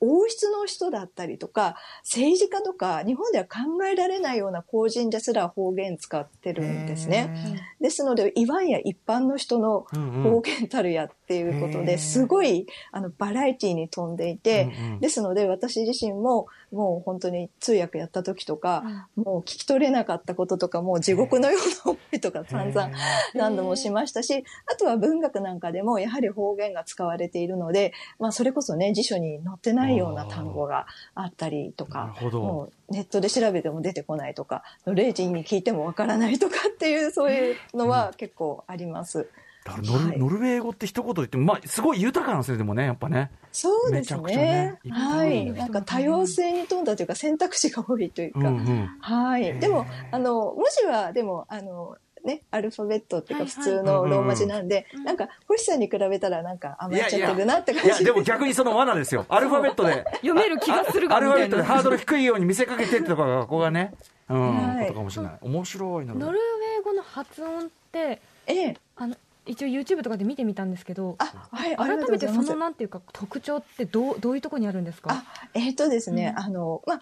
[0.00, 7.58] 王室の人だったりとか、政治家とか、日本では考えられないような公人ですら方言使ってるんですね。
[7.80, 9.86] ですので、いわんや一般の人の
[10.22, 22.90] 方言たるやっていうことで、すごい、あの、バラエティに富んでいて、ですので、私自身も、もう本当に通訳やった時とか、もう聞き取れなかったこととか、もう地獄のような思いとか散々
[23.34, 39.28] 何度もしましたし、あとは文学なんかでもやはり方言が使われているので、まあそれこそね、辞書に載ってないような単語があったりとなかもうネットで調べても出てこないとか、レイジンに聞いてもわからないとかっていう、そういうのは結構あります。
[39.76, 43.30] ノル,、はいノルウェー語って一言で言っても、まあ、すごい豊かなんですね、でもね、やっぱね。
[43.52, 44.78] そうですねね。
[44.90, 45.50] はい。
[45.52, 48.86] なんか多様性に富んだというか選択肢が多いというか、うんうん。
[49.00, 49.58] はい。
[49.58, 59.24] でも、あの、文字は、でも、あの、ね、アルファベットっていうか普通のローマ字なんで、うんなんか、星さんに比べたらなんか甘えちゃってるなって感じいや、でも逆にその罠ですよ。
[59.30, 60.04] アルファベットで。
[60.16, 63.94] 読める気がするアルファベットでハードル低いように見せかけてってとかが、ここがね、
[64.28, 65.32] うん、はいことかもしれない。
[65.40, 66.14] 面白いな。
[66.14, 68.76] ノルウェー語の発音ってええ。
[68.96, 75.10] あの一応 YouTube とかで見てみたんですけどあ、はい、改めてそのなんていうか特徴ってどうどういうところにあるんですか？
[75.10, 77.00] あ、えっ、とですね、うんあの、まあ、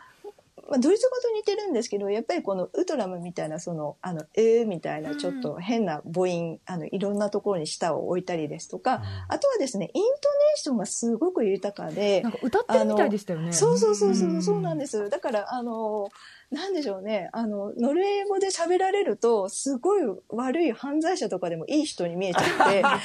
[0.69, 13.53] まあ、ドイツ語と似てるんですけど、やっぱりこのウトラムみたいな、その、あの、えーみたいな、ちょっと変な母音、あの、いろんなところに舌を置いたりですとか、あとはですね、イントネーションがすごく豊かでなん、か歌ってるみたいでしたよね。
[13.53, 14.43] そうそうそうそうう、ん。
[14.43, 15.09] そうなんです。
[15.09, 16.09] だから、あの、
[16.51, 17.29] なんでしょうね。
[17.33, 23.01] あの、ノルウェー語で喋られると、すごい悪い犯罪者とかでもいい人に見えちゃって、 例えば、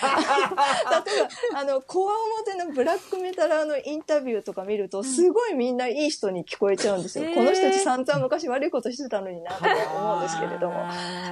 [1.56, 7.26] あの、こわもてのブラックメタラーのインタビューとか見ると、すごいみんないい人に聞こえちゃうんですよ。
[7.26, 10.76] へーこの人たち散々昔悪いことしてたのにな、とか思うんですけれども。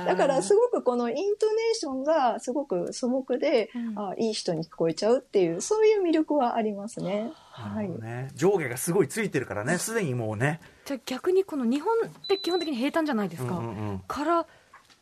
[0.06, 7.32] だから、すごくこのイントネーションがすごく素朴で、うんあいい人に聞こえちゃうっていう、そういう魅力はありますね。
[7.60, 7.90] はない
[8.36, 10.60] 上下がすごいついてるからね、すでにもうね。
[10.86, 14.00] じゃあ逆にこの日本って基本的に平坦じゃないですか、うんうんうん。
[14.08, 14.48] から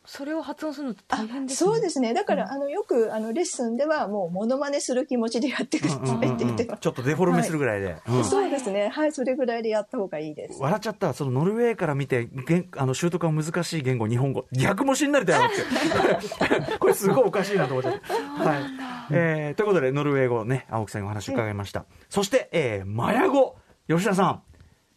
[0.08, 1.70] それを発音するの大変ですね。
[1.70, 2.14] そうですね。
[2.14, 6.80] だから、あの、よく、あの、レッスンでは、もう、モノマネする気持ちでやってくださいって言ってます。
[6.80, 7.96] ちょっとデフォルメするぐらいで。
[8.08, 8.24] うん。
[8.24, 8.88] そうですね。
[8.88, 10.58] はい、それぐらいでやった方がいいです。
[10.62, 18.00] 笑っちゃった、そのノルウェーから見て、言あの習得が難しい言語、日本語、逆もしんなりだよって、 これ、すごいおかしいなと思っちゃって。
[18.12, 21.86] はいえーということで、ノルウェー語ね、青木さんにお話伺いました。
[22.08, 23.56] そして、えーマヤ語、
[23.88, 24.42] 吉田さん、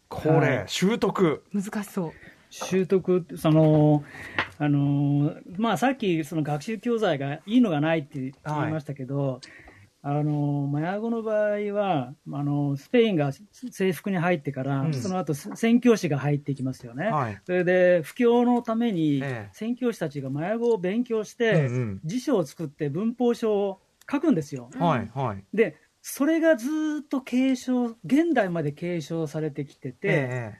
[0.08, 0.64] これ、はい。
[0.66, 1.44] 習得。
[1.52, 2.12] 難しそう。
[2.50, 4.04] 習得その
[4.58, 8.32] あのまあさっきその学習教材がいいのがないって言い
[8.70, 9.40] ましたけど、
[10.02, 13.32] あのマヤ語の場合はあのスペインが
[13.70, 14.92] 征服に入ってから、うん。
[14.92, 17.40] その後宣教師が入ってきますよね、はい。
[17.46, 19.50] それで布教のためにええ。
[19.54, 22.00] 宣教師たちがマヤ語を勉強して、うんうん。
[22.04, 24.70] 辞書を作って文法書を書くんですよ。
[24.78, 25.44] はい、はい。
[25.54, 26.68] でそれがず
[27.04, 30.54] っと継承、現代まで継承されてきてて、え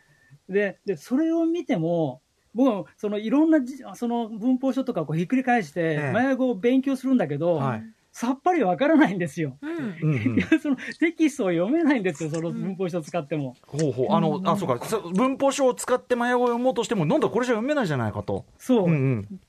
[0.48, 2.22] ででそれを見ても、
[2.54, 6.12] 僕はそのいろんなじその文法書とかをこうひっくり返して、ええ。
[6.12, 7.82] マヤ語を勉強するんだけど、はい。
[8.12, 9.56] さっぱりわからないんですよ。
[9.62, 9.70] うん。
[9.70, 10.38] うんうん。
[10.38, 13.56] いやそのテキストを読めないんですよ、その文法書を使っても。
[13.66, 14.12] ほうほう。
[14.12, 14.84] あのあそうか。
[14.86, 18.44] そ文法書を使ってマヤ語を読もうとしてもなんだこれじゃ読めないじゃないかと。
[18.58, 19.40] そう、うんうん。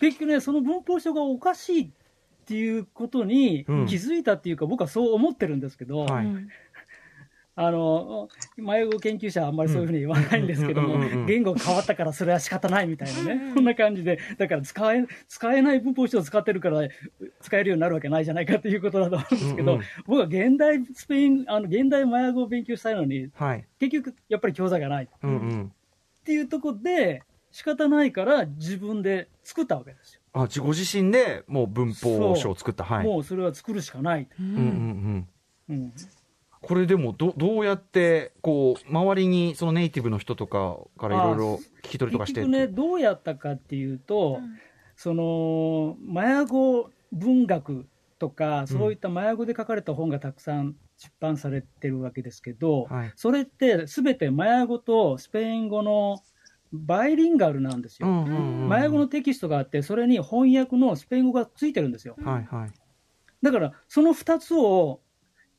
[0.00, 1.88] 結局ね、その文法書がおかしいっ
[2.48, 3.86] ていうことにうん。
[3.86, 6.24] 気づいたっていうか、僕はそう思ってるんですけど、はい。
[6.24, 6.48] うん。
[7.60, 16.88] あの、マヤ語研究者はあんまりそういうふうに言わないんですけども言語が変わったからそれは仕方ないみたいなね、こんな感じで、だから使え、使えない文法書を使ってるから、
[17.42, 23.66] 使えるようになるわけないじゃないかっていうことだと思うんですけどうんうん、僕は現代スペイン、あの、現代マヤ語を勉強したいのに、はい。
[23.80, 25.04] 結局、やっぱり教材がない。
[25.06, 25.72] っうんうん。
[26.24, 30.17] ていうところで、仕方ないから自分で作ったわけですよ。
[30.32, 32.84] あ自ご自身でもう文法書を作った。
[32.84, 33.04] はい。
[33.04, 34.28] もうそれは作るしかない。
[34.38, 34.46] ううん。
[34.46, 35.26] うん。
[35.68, 35.76] うん。
[35.76, 35.92] うん。
[36.60, 44.40] これでもどどうやってこう周りにそのネイティブの人とかからいろいろ聞き取りとかして結局ね、どうやったかっていうと、
[44.96, 47.86] そのマヤ語文学
[48.18, 53.12] とか、そういったマヤ語で書かれた本がたくさん出版されてるわけですけど、はい。
[53.14, 56.18] それってすべてマヤ語とスペイン語の
[56.72, 58.08] バイリンガルなんですよ。
[58.08, 58.68] うんうんうん。
[58.68, 62.16] マヤ語のテキストがあって、それに翻訳のスペイン語がついてるんですよ。
[62.22, 62.70] はいはい。
[63.42, 65.00] だから、その2つを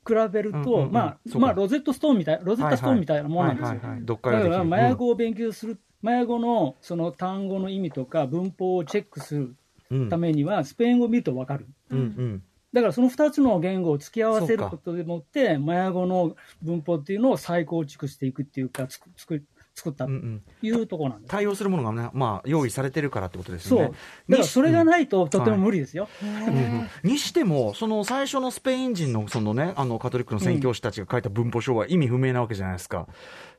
[0.08, 0.92] 比べると、うんうんうん。
[0.92, 3.80] まあ、まあ、ロゼットストーンみたい、ロゼッタストーンみたいなもんなんですよ。
[4.06, 9.56] だからマヤ語を勉強する、マヤ語のその単語の意味とか文法をチェックする
[9.92, 10.10] うん。
[10.10, 11.66] ためには、スペイン語を見ると分かる。
[11.90, 12.44] うんうん。
[12.72, 19.44] だからその2つの言語を付き合わせることでもって、マヤ語の文法っていうのを再構築していくっていうか、つく作
[19.80, 21.32] 作ったとうんうんいうところなんです。
[21.32, 23.80] 対応するものがねまあ用意されてるからってことですそう。
[23.80, 23.94] よね
[24.30, 26.08] だからそれがないととても無理ですよ。
[27.04, 33.08] にしても、その最初のスペイン人のその、ね、あのカトリックの宣教師たちが書いた文法書は意味不明なわけじゃないですか。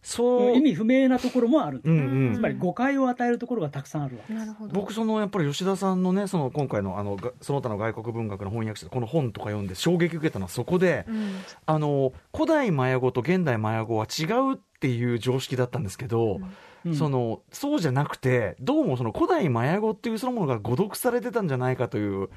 [0.02, 1.80] そう意味不明なところもある。
[1.85, 4.33] うんうんつまり誤解を与えるところがたくさんあるわけ。
[4.33, 11.30] なるほど僕、そのやっぱり吉田さんのね、その今回のあのがその他の外国文学の翻訳者、この本とか読んで衝撃受けたのはそこで、うん
[11.66, 16.40] あの古代マヤ語と現代マヤ語は違うっていう常識だったんですけど、
[16.86, 16.94] うん。
[16.94, 22.30] そのそうじゃなくて、どうもその古代マヤ語っていうそのものが誤読されてたんじゃないかという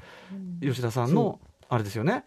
[0.60, 2.24] 吉田さんのあれですよね。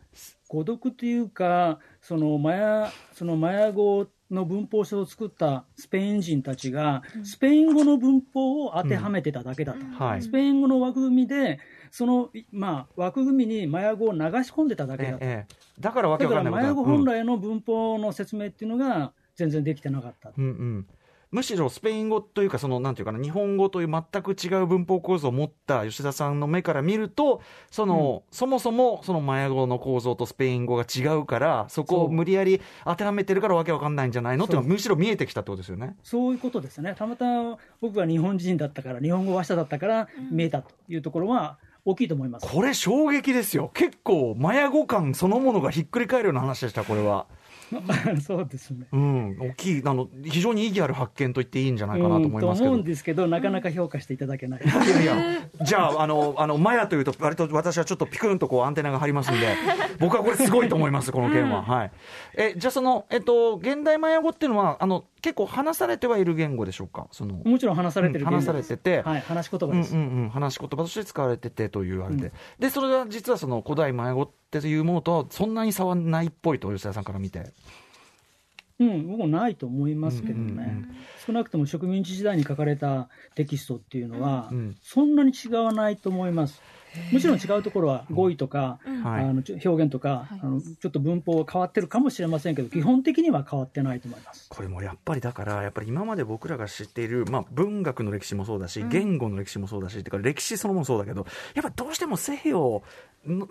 [0.48, 10.24] 誤読というか、そのマヤそのマヤ語の文法書を作ったスペイン人たちが、スペイン語の文法を当てはめてただけだと、はい。
[10.24, 11.60] スペイン語の枠組みで、
[11.92, 15.18] その、いまあ、枠組みにマヤ語を流し込んでただけだと。
[15.22, 20.32] ええええだからわけだからわかんないマヤ語本来の文法の説明っていうのが全然できてなかった。
[20.38, 20.88] うんうん、
[21.32, 35.96] むしろスペイン語というかそのなんていうかな日本語という全く違う文法構造を持った吉田さんの目から見るとその、そもそもそのマヤ語の構造とスペイン語が違うからそこを無理やり当てはめてるからわけわかんないんじゃないのっていうのむしろ見えてきたってことですよね。
[36.04, 36.96] そういうことですね。
[36.98, 42.48] たまたま僕が日本人だったから、日本語話者だったから見えたというところは大きいと思います。
[42.48, 47.28] これ衝撃ですよ結構マヤ語感そのものがひっくり返るような話でしたこれは。
[48.26, 48.88] そうですね。
[48.92, 52.50] うん、大きいあの非常に意義ある発見と言っていいんじゃないかなと思いますけど。
[52.52, 54.62] うんと思うんですけど、なかなか評価していただけない。
[54.64, 55.16] いやいや、
[55.62, 59.56] じゃあ、あの、あの、マヤというと、割と私はちょっとピクンとこうアンテナが張りますんで、
[60.00, 61.64] 僕はこれすごいと思います、この件は。
[61.64, 61.92] はい。
[62.36, 67.08] え、じゃあその、えっと、現代マヤ語っていうのは、あの、結構話されてはいる言語でしょうか？
[67.12, 69.02] その、もちろん話されてるうん話されてて。
[69.02, 69.96] はい、話し言葉うんです。
[69.96, 77.52] うんうん、話し言葉として使われててというあれで、でそれが実はその古代マヤ語っていうものとはそんなに差はないっぽいと吉田さんから見て、
[78.80, 80.96] うん、僕もないと思いますけどね、うんうんうん。
[81.26, 84.76] 少なくとも植民地時代に書かれたテキストっていうのは、うん。
[84.84, 86.62] そんなに違わないと思います。
[87.12, 89.24] もちろん違うところは語彙とか、はい。
[89.26, 90.40] あのちょ表現とか、はい。
[90.42, 94.48] あのちょっと文法は変わってるかもしれませんけど、基本的には変わってないと思います。
[94.50, 102.84] これもやっぱりだから、やっぱり今まで僕らが知っている、まあ、文学の歴史もそうだし、言語の歴史もそうだし、てか歴史そのものもそうだけど、やっぱどうしても西洋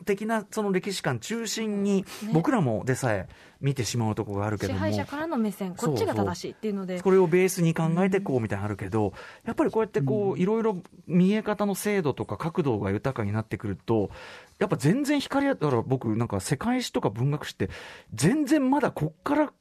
[0.05, 3.29] 的なその歴史観中心に、僕らもでさえ
[3.61, 4.81] 見てしまうところがあるけ支ども。
[4.81, 7.01] 配者からの目線こっちが正しいっていうので。
[7.01, 9.12] これをベースに考えてこうみたいなのあるけど、
[9.45, 14.11] やっぱりこうやってこう、いろいろ見え方の精度とか角度が豊かになってくると、
[14.59, 17.69] やっぱ全然光だから僕なんか世界史とか文学史って
[18.15, 19.53] 全然まだこっから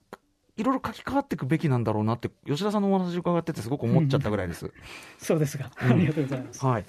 [0.57, 4.71] いろいろ書き換わっていくべきなんだろうなって吉田さんのお話伺っててすごく思っちゃったぐらいです。
[5.17, 6.65] そうですが、ありがとうございます。
[6.65, 6.85] はい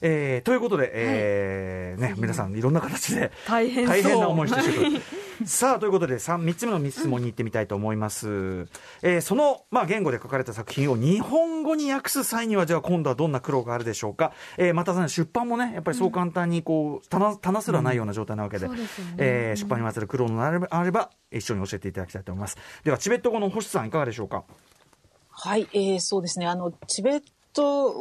[0.00, 5.02] えーということで、えーね、皆さんいろんな形で大変な思いしてる。
[5.44, 8.66] さあということで 3, 3つ目の質問に行ってみたいと思います、
[9.02, 19.14] えーその、まあ、言語で書かれた作品を日本語に訳す際にはじゃあ今度はどんな苦労があるでしょうか、えーまたさらに出版もねやっぱりそう簡単にこう棚棚すらないような状態なわけで,、そうですよね。
[19.18, 24.42] えー出版にまつわる苦労のあればあれば一緒に教えていただきたいと思いますではチベット語の星さんいかがでしょうか？
[25.30, 26.46] はい、えーそうですね。
[26.48, 27.94] あの、チベット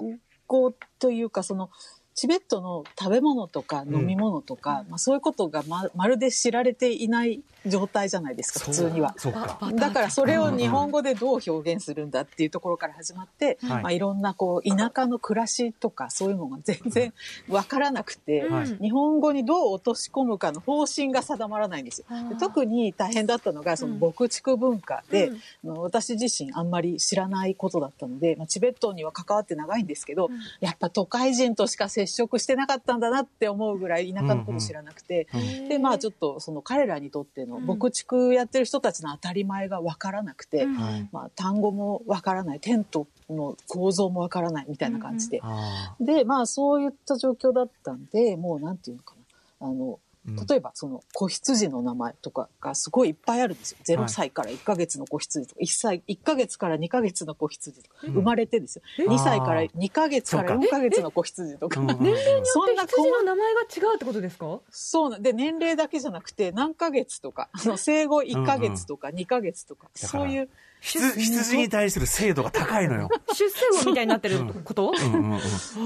[0.47, 1.69] 行というか、その、
[2.17, 9.13] チベットの食べ物とか飲み物とか、まあ、そういうことがままるで知られていない状態じゃないですか、普通には。
[9.17, 9.59] そうか。
[9.61, 13.83] バだからそれを日本語でどう表現するんだっていうところから始まって、はい。
[13.83, 17.13] まあ、いろんなこう田舎の暮らしとかそういうのが全然
[17.49, 18.67] わからなくて、はい。
[18.81, 22.07] 日本語にどう落とし込むかの方針が定まらないんですよ。
[22.29, 25.31] で特に大変だったのがその牧畜文化で、
[25.63, 30.29] 私自身あんまり知らないことだったので、まあ、チベットには関わって長いんですけど、
[30.61, 35.27] やっぱ都会人としか接触してなかったんだなって思うぐらい田舎のこと知らなくて、
[35.69, 41.09] でまあちょっとその彼らにとっての牧畜やってる人たちの当たり前がわからなくて、はい。
[41.11, 42.59] まあ、単語もわからない。
[42.59, 49.15] テントの構造もわからないみたいな感じで、あでまあそういった状況だったんでもうなんていうのか
[49.59, 49.67] な。
[49.67, 50.06] あのうん
[50.49, 53.77] 例えばその子羊の名前とかがすごいいっぱいあるんですよ。
[53.97, 54.05] はい。
[54.05, 58.81] 0歳から1ヶ月の子羊とか、1歳、1ヶ月から2ヶ月の子羊とか、生まれてですよ。
[59.07, 61.79] 2歳から2ヶ月からそう4ヶ月の子羊とか。
[61.79, 64.59] うんうんうんそんな羊の名前が違うってことですか？
[64.69, 70.49] そうなんで、年齢だけじゃなくて、何ヶ月とか、生後1ヶ月とか2ヶ月とか、そういう、
[70.79, 73.09] 羊羊に対する精度が高いのよ。
[73.33, 74.93] 出世魚みたいになってること？
[74.95, 75.13] うん。
[75.13, 75.39] うん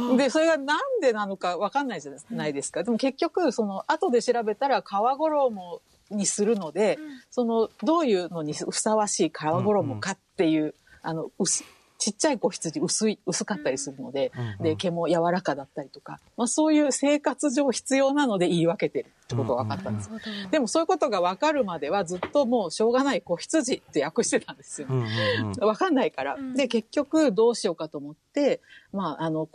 [0.10, 2.84] うんで、それがなんでなのかわかんないじゃないですか。
[2.84, 5.82] でも結局、その、後で調べたら、皮衣
[6.12, 11.64] にするので、その、どういうのにふさわしい皮衣かっていう、あの、薄
[12.02, 20.10] ちっちゃい子羊薄い、薄かったりするので、うんうんで、毛も柔らかだったりとか、まあそういう生活上必要なので言い分けてるってことが分かったんです。
[20.50, 24.88] でもそういうことが分かるまではずっともうしょうがない子羊って訳してたんですよ。
[24.90, 26.38] うんうんうんわかんないから。
[26.56, 29.48] で、結局どうしようかと思って、まあ、あの、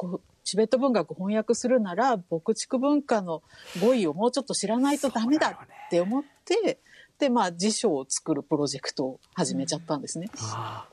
[0.45, 3.43] チベット文学翻訳するなら、牧畜文化の
[3.81, 6.79] 語彙をもうちょっと知らないとダメだって思って、
[7.19, 10.29] で、まあ、辞書を作るプロジェクトを始めちゃったんですね。
[10.53, 10.87] あ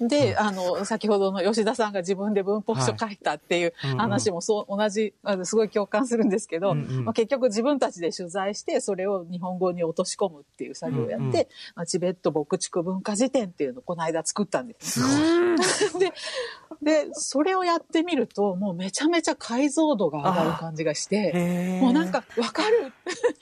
[0.00, 15.00] で、あの、先ほどの吉田さんが自分で文法書書いたっていう話もそう、同じ、すごい共感するんですけど、まあ、結局自分たちで取材して、それを日本語に落とし込むっていう作業をやって、まあ、チベット牧畜文化辞典っていうのをこの間作ったんです。
[15.00, 16.00] すごい。
[16.00, 16.12] で、
[16.82, 22.92] で、それをやってみると、もうめちゃめちゃ解像度が上がる感じがして、もうなんか、わかる。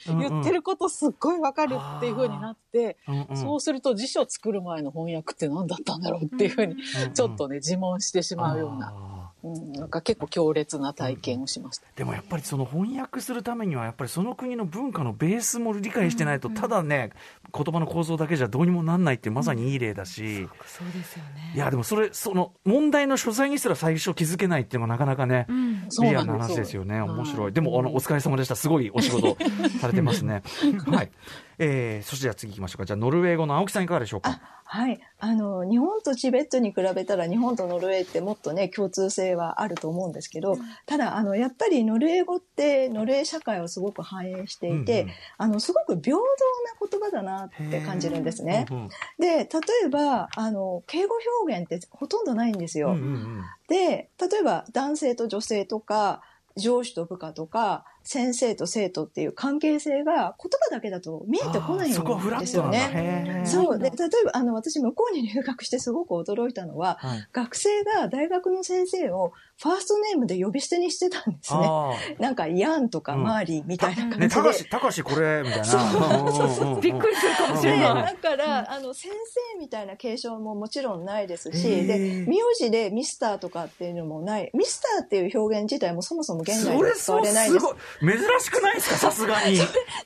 [0.06, 3.36] 言ってることすっごいわかるっていう風になって、うんうん。
[3.36, 6.76] そうすると辞書作る前の翻訳って何だったんだろうっていう風に、
[7.14, 11.86] ちょっとね、自問してしまうような、あうん、なんか結構強烈な体験をしました。
[11.94, 17.10] ーでもやっぱりその翻訳するためにはやっぱりその国の文化のベースも理解してないとただね
[17.54, 27.00] 言葉の構造だけじゃどうにもなんないっていうまさにいい例だしそうですよねいやでもそれその問題の所在にすら最初気づけないっていうのがなかなかねうんそうリアルななんです話ですよね。
[27.00, 27.52] はい面白い。
[27.52, 28.56] でも、あの、お疲れ様でした。
[28.56, 29.36] すごいお仕事
[29.80, 30.42] されてますね。
[30.86, 31.10] はい。
[31.58, 32.84] えー、そしてじゃあ次行きましょうか。
[32.84, 34.40] じゃあ、ノルウェー語の青木さんいかがでしょうか？
[34.74, 34.98] はい。
[35.20, 48.66] あの、日本とチベットに比べたら日本とノルウェーってもっとね、共通性はあると思うんですけど、ただ、あの、やっぱりノルウェー語ってノルウェー社会をすごく反映していて、うんうんあの、すごく平等な言葉だなって感じるんですね。
[48.68, 48.88] うんうん
[49.20, 49.44] で、例
[49.84, 51.14] えば、あの、敬語
[51.46, 52.88] 表現ってほとんどないんですよ。
[52.88, 56.20] うんうんで、例えば男性と女性とか、
[56.56, 62.46] 上司と部下とか、先生と生徒っていう関係性が言葉だけだと見えてこないあーそこはフラんで。
[62.46, 63.42] すよね。
[63.46, 63.78] そう。
[63.78, 67.28] で、例えば、あの、私、向こうに留学してすごく驚いたのは、はい。
[67.32, 71.60] 学生が大学の先生をファーストネームで呼び捨てにしてたんですね。
[71.64, 74.28] あなんか、ヤンとかうんマーリーみたいな感じで。
[74.28, 75.64] たかし、たかしこれ、みたいな。
[75.64, 78.16] そうびっくりするかもしでれない。
[78.22, 79.10] だから、あの、先
[79.54, 84.50] 生みたいな継承ももちろんないですし、で、名字でミスターとかっていうのもない。
[84.52, 87.66] ミスターっていう表現自体もそもそも現代では使われないですす。
[87.66, 87.76] ごい。
[88.00, 89.58] 珍しくないですか、さすがに。
[89.58, 89.62] ち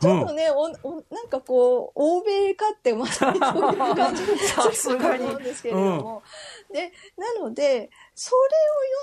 [0.06, 6.22] ょっとね、おおなんかこう、欧米かってまさにそういう感じさすがに思うんですけれども。
[6.72, 8.40] で、なので、それを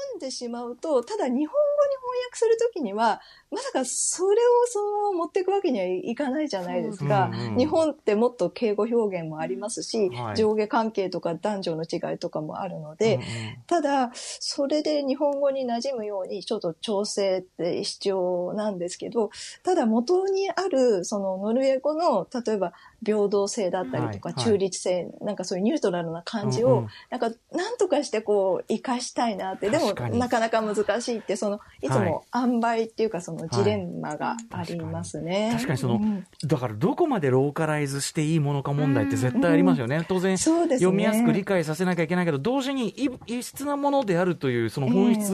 [0.09, 7.31] 読んでしまうと、ただ日本語に翻訳するときには、まさかそれをそのまま持っていくわけにはいかないじゃないですか。
[7.33, 10.35] うんうん日本ってもっと敬語表現もありますし、はい。
[10.35, 13.27] 上下関係とか男女の違いとかもあるので、うんうん。
[13.67, 19.29] ただ、それで日本語に馴染むように、ちょっと調整って必要なんですけど、
[19.63, 22.73] ただ元にある、そのノルウェー語の、例えば
[23.03, 32.09] 平等性だったりとか、はいはい中立性、なんかそういうニュートラルな感じをうんうん、なんか、なんとかしてこう、活かしたいなって、でもなかなか難しいって、その、いつはい。
[32.09, 35.51] も塩梅っていうか、そののジレンマがありますね。
[35.53, 36.25] 確かにその、うん。
[36.43, 40.05] だからどこまでローカライズしていいものか問題って絶対ありますよね。
[40.07, 40.85] 当然、そうですね。
[40.85, 45.33] 読みやすく理解させなきゃいけないけど、同時に異異質なものであるというその本質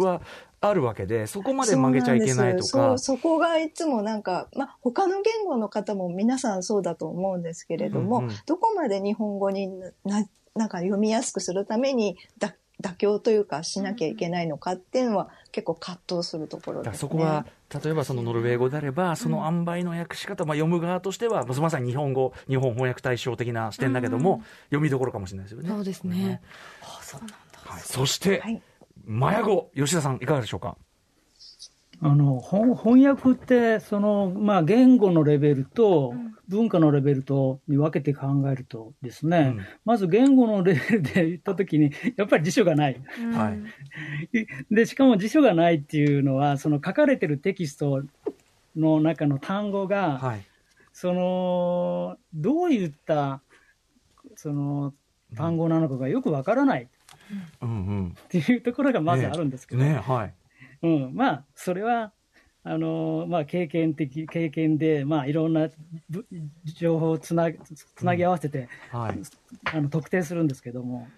[0.00, 0.20] は
[0.60, 9.68] あるわけで、そこまで曲げちゃいけないとかそこがいつもなんか、まあ、他の言語の方も皆さんそうだと思うんですけれども、うんうんどこまで日本語に
[10.04, 16.98] ななんか読みやすくするためにだ妥協というかしなきゃいけないのかっていうのは結構葛藤するところです、ね。
[16.98, 17.46] そこは、
[17.82, 25.68] 例えばそのノルウェー語であれば、その塩梅の訳し方、まあ、読む側としては、まさに日本語、日本翻訳対象的な視点だけども、読みどころかもしれないですよね。
[25.68, 26.40] そうですね。
[26.82, 27.34] あそうなんだ。
[27.64, 28.62] はい、そして、はい
[29.08, 30.76] マヤ語、吉田さん、いかがでしょうか？
[32.00, 36.14] あの翻翻訳ってその、まあ、言語のレベルと
[36.46, 43.02] 文化のレベルとに分けて考えるとですね、うんまず言語のレベルで言ったときに、やっぱり辞書がない。
[43.32, 48.02] はい で、しかも辞書がないっていうのは、その書かれてるテキスト
[48.76, 50.44] の中の単語が、はい。
[50.92, 53.40] その、どういった、
[54.36, 54.92] その、
[55.34, 56.88] 単語なのかがよくわからない
[57.62, 58.08] うんうん。
[58.08, 60.34] っていうところがまずあるんですけど、ねはい。
[60.82, 62.12] うん、まあ、それは、
[62.64, 65.68] あのまあ、経験的、経験で、まあ、いろんな
[66.10, 66.26] ぶ
[66.64, 67.50] 情報をつな
[67.94, 69.20] つなぎ合わせて、はい。
[69.72, 71.08] あの特定するんですけども、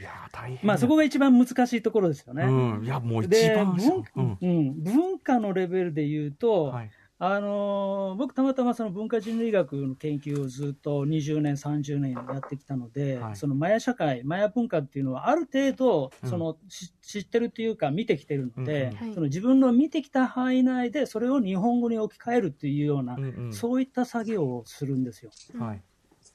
[0.00, 0.66] いやー、大変。
[0.66, 2.44] まあ、そこが一番難しいところですよね。
[2.44, 2.84] うん。
[2.84, 4.48] いや、もう一で番そう文,、うん。
[4.48, 6.90] うん、文化のレベルで言うと、はい。
[7.18, 13.36] あの僕、たまたまその文化人類学の研究をずっと20年、30年やってきたので、はい。
[13.36, 16.28] そのマヤ社会、マヤ文化っていうのは、ある程度うん。
[16.28, 19.14] その、し知ってるというか、見てきてるので、うんうん。
[19.14, 23.52] その自分の見てきた範囲内で、それを日本語に置き換えるっていうような、うんうん。
[23.52, 25.30] そういった作業をするんですよ。
[25.58, 25.82] はい。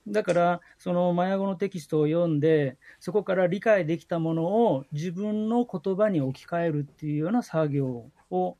[0.07, 8.57] だから、そのマヤ語のテキストを読んで、そこから理解できたものを自分の言葉に置き換えるっていうような作業を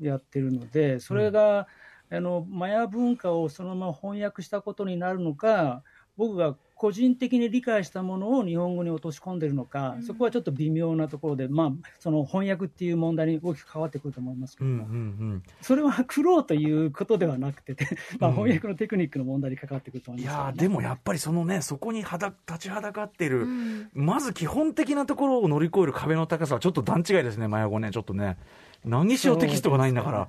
[0.00, 1.66] やってるので、それが、
[2.12, 5.82] あのマヤ文化をそのまま翻訳したことになるのか、
[6.16, 14.98] 僕が個人的に理解したものを日本語に落とし込んでるのか、そこはちょっと微妙なところで、まあ、その翻訳っていう問題に大きく変わってくると思いますけうんども、うんう
[15.34, 15.42] ん。
[15.60, 17.76] それは苦労ということではなくて、
[18.18, 18.36] まあ、うん。
[18.36, 23.90] 翻訳のテクニックの問題に関わってくると思いますけどね、いやーでもやっぱりそのね、そこにはだ立ちはだかっている、うん。
[23.92, 28.38] まず基本的なところを乗り越える壁の高さはちょっと段違いですね、マヤ語ね、ちょっとね。
[28.84, 30.28] 何しようテキストがないんだから。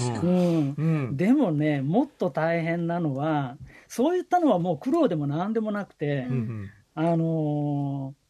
[0.00, 0.82] うんうんう
[1.12, 1.16] ん。
[1.16, 3.56] でもね、もっと大変なのは、
[3.88, 8.26] そういったのはもう苦労でもなんでもなくて、うんうんあのー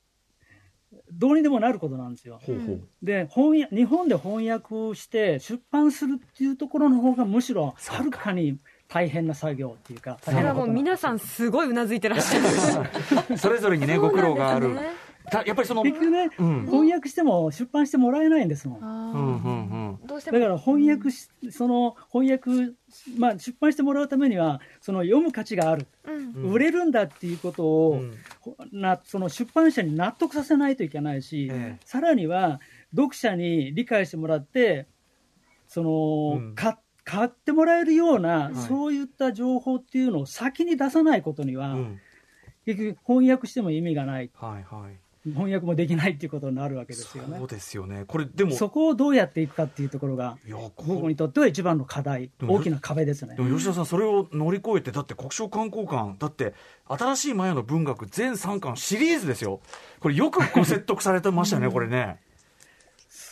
[1.12, 2.40] どうにでもなることなんですよ。
[2.44, 2.88] ほうほう。
[3.02, 8.58] で翻訳日本で翻訳をして出版するっていうところの方がむしろはるかに
[8.88, 12.82] 大変な作業っていうか、それはもう皆んさんすごいうなずいてらっしゃ
[13.30, 13.38] る。
[13.38, 14.98] それぞれにね、ご苦労があるそうなんですね。
[14.98, 16.66] たやっぱりその、結局ね、うん。
[16.66, 18.84] 翻訳しても出版してもらえないんですもん。
[18.84, 20.06] あうんーうんうん。
[20.06, 20.38] どうしても。
[20.38, 22.74] だから翻訳し、その翻訳、
[23.18, 26.14] まあ、出版してもらうためには、その読む価値がある、うん。
[26.14, 28.00] うん売れるんだっていうことを、
[28.72, 28.80] うん。
[28.80, 31.80] なその出版社に納得させないといけないし、ええ。
[31.84, 32.60] さらには
[32.94, 34.86] 読者に理解してもらって、
[35.66, 36.54] そのうん。
[36.54, 38.54] か買ってもらえるような、い。
[38.54, 42.00] そういった情報っていうのを先に出さないことには、うん。
[42.66, 45.05] 結局、翻訳しても意味がない、はいはい。
[45.32, 47.48] 翻訳もできないっていうことになるわけですよねそう。
[47.48, 48.04] ですよね。
[48.06, 50.38] これでも、そこをどうやっていくかっていうところが、
[50.86, 53.42] 僕にとっては一番の課題、大きな壁ですねで。
[53.42, 56.54] も吉田さん、それを乗り越えて、だって国書観光館、だって、
[56.88, 59.60] 新しいマヤの文学全3巻シリーズですよ。
[60.00, 62.18] これよくご説得されてましたね、これね。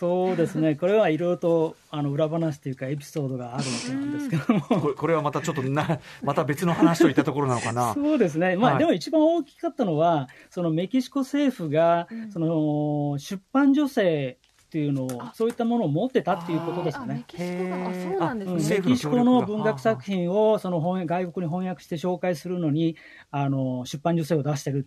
[0.04, 4.60] そうですね、これはいろいろとあの裏話というか、エピソードがあるわけなんですけども。
[4.60, 7.94] これ これはまたちょっとな、また別の話といったところなのかな。
[7.94, 8.78] そうですね、まあはい。
[8.80, 17.24] でも一番大きかったのは、そのメキシコ政府が、その出版女性っていうのを、そういったものを持ってたっていうことですね。
[17.26, 18.56] キシコがあそうなんですうん。
[18.58, 18.62] ね。
[18.62, 22.96] 政府のメキシコの文学作品をその翻外国に翻訳して紹介するのに
[23.30, 24.86] あの出版女性を出してる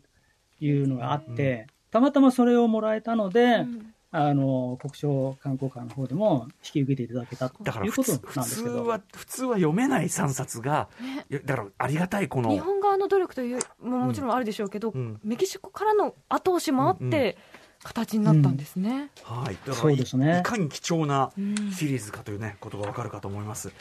[0.55, 8.75] っていうのがあって、たまたまそれをもらえたので、んあの国書観光館の方でも引き受けていただけたとだからいうこと普通普なんですけど。
[8.75, 10.87] 通は、普通は読めない3冊が、
[11.29, 15.19] いやだからありがたいこの、日本側の努力というももちろんあるでしょうけど、うん。
[15.23, 17.37] メキシコからの後押しもあって、
[17.83, 19.11] 形になったんですね。
[19.23, 20.37] はい、だからそうですね。
[20.37, 21.71] いいかに貴重なうん。
[21.71, 23.71] シリーズかというね、ことがわかるかと思います。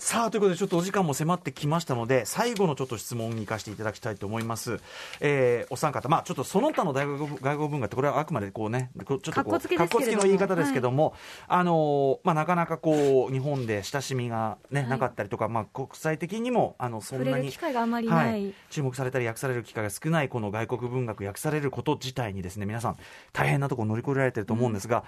[0.00, 4.80] さあということでちょっとお時間も迫ってきましたので最後のちょっと質問に行かせていただきたいと思います、
[5.20, 11.14] えーお三方まあちょっとその他の大学語外国文化ってこれはあくまでこうねちょっとこうかっこつけの言い方ですけども、
[11.46, 14.88] あのーまあなかなかこう日本で親しみがね、はい。
[14.88, 18.30] なかったりとかまあ国際的にもあのそんなに触れる機会があまりない。
[18.30, 22.96] はい、注目されたり訳される機会が少ないこの外国文学訳されること自体にですね皆さん
[23.34, 25.04] 大変なところ乗り越えられてると思うんですが、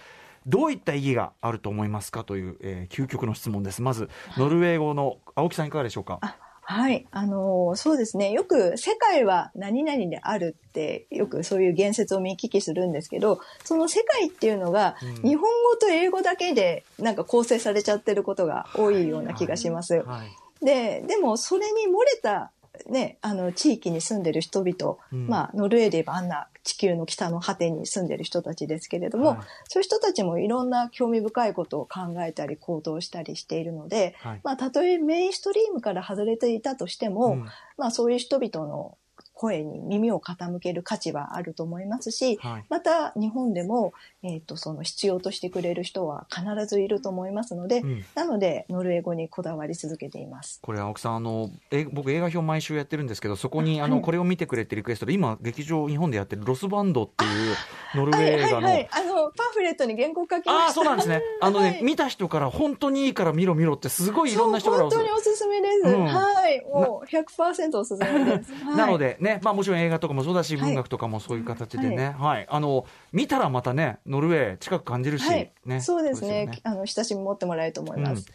[0.46, 3.82] どういった意義があると思いますかという、えー究極の質問です。
[3.82, 6.18] まず、ノルウェー語の青木さんいかがでしょうか？
[6.64, 7.06] はい。
[7.10, 8.30] あの、そうですね。
[8.30, 20.02] よく世界は何々であるって、よくそういう言説を見聞きするんですけど、その世界っていうのが、うん日本語と英語だけでなんか構成されちゃってることが多いような気がします。
[20.02, 20.64] はい。
[20.64, 22.52] で、でもそれに漏れた、
[22.86, 25.26] ね、あの、地域に住んでる人々、うん。
[25.26, 29.38] まあ、ノルウェーで言えばあんな地球の北の果てに住んでる人たちですけれども、はい。
[29.68, 34.40] そういう人たちもいろんな興味深いことを考えたり行動したりしているので、はい。
[34.42, 37.44] まあ、たとえメインストリームから外れていたとしても、うん。
[37.76, 38.96] まあ、そういう人々の
[39.42, 42.64] 声に耳を傾ける価値はあると思いますし、はい。
[42.68, 50.60] また日本でも、えっ、と、その必要としてくれる人は必ずいると思いますので、うんなので、ノルウェー語にこだわり続けています。
[50.62, 57.56] これ青木さんあのえ僕映画表毎週やってるんですけどそこにあの、はいこれを見てくれってリクエストで今劇場日本でやってるロスバンドっていう
[57.94, 58.88] ノルウはいェー映画の、はいはい。
[58.90, 60.52] あの、パンフレットに原稿書きま。
[60.52, 65.88] ああそうなんですね あのね、はい見た人から本当にいいから見ろ見ろってすごいいろんな人から本当におすすめです。
[65.88, 66.64] うんはい。
[66.64, 68.52] もう100%おすすめです。
[68.64, 75.52] はいなの、でね、まあもちろん映画とかもそうだし、はい文学とかもそういう形でね、はい、あの、見たらまたね、ノルウェー近く感じるし、はい。
[75.64, 75.80] ね。
[75.80, 78.26] そうですねよあの、親しみ持ってもらえると思います。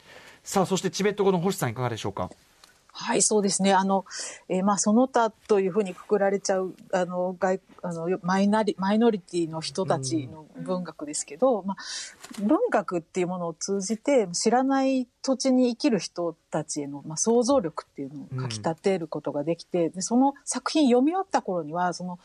[0.44, 2.30] さあ、そしてチベット語の星さんいかがでしょうか？
[3.00, 3.74] はい、そうですね。
[3.74, 4.06] あの、
[4.50, 11.78] えーまあ、その他というふうにくくられちゃう、あの、外、あの、よマイナリ、マイノリティの人たちの文学ですけど、まあ、
[12.42, 22.18] 文学っていうものを通じて、知らない土地に生きる人たちへの、まあ、想像力っていうのをかき立てることができて、で、その作品読み終わった頃には、その、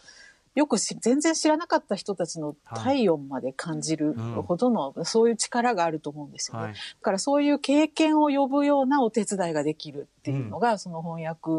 [0.55, 6.65] よくし全然知らなかった人たちの体温まで感じるうんほどの、そういう力があると思うんですよね。
[6.65, 6.73] はい。
[6.73, 11.51] だからそういう経験を呼ぶようなお手伝いができるっていうのが、その翻訳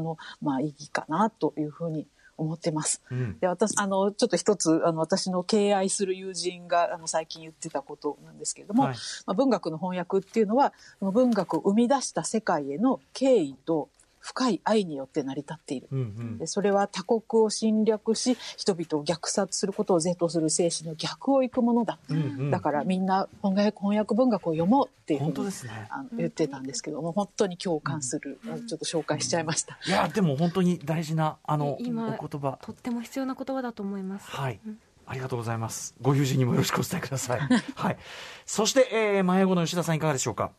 [0.00, 2.06] の、まあ、意義かなというふうに
[2.38, 3.02] 思ってます。
[3.10, 3.38] うん。
[3.38, 8.94] で、私、あの、ちょっと一つ、あの、私の敬愛する友人が、あの、最近言ってたことなんですけれども、はい
[9.26, 13.90] まあ、文学の翻訳っていうのは、文学を生み出した世界への敬意と
[14.20, 15.88] 深い愛によって成り立っている。
[15.90, 21.98] うんうんでそれは他国を侵略し、人々を虐殺することを是とする精神の逆を行くものだ。
[22.08, 25.86] うんうんだからみんな翻訳翻訳文学を読もうっていうふう本当にですね。
[25.90, 29.78] あの言ってたんですけども、本当に共感する、ちょっと紹介しちゃいました。
[29.86, 32.58] いや、でも本当に大事な、あの、お今言葉。
[32.60, 34.30] とっても必要な言葉だと思います。
[34.30, 34.60] はい。
[35.06, 35.94] ありがとうございます。
[36.02, 37.40] ご友人にもよろしくお伝えください。
[37.40, 37.96] はい。
[38.44, 40.52] そして、えー、前後の吉田さんいかがでしょうか？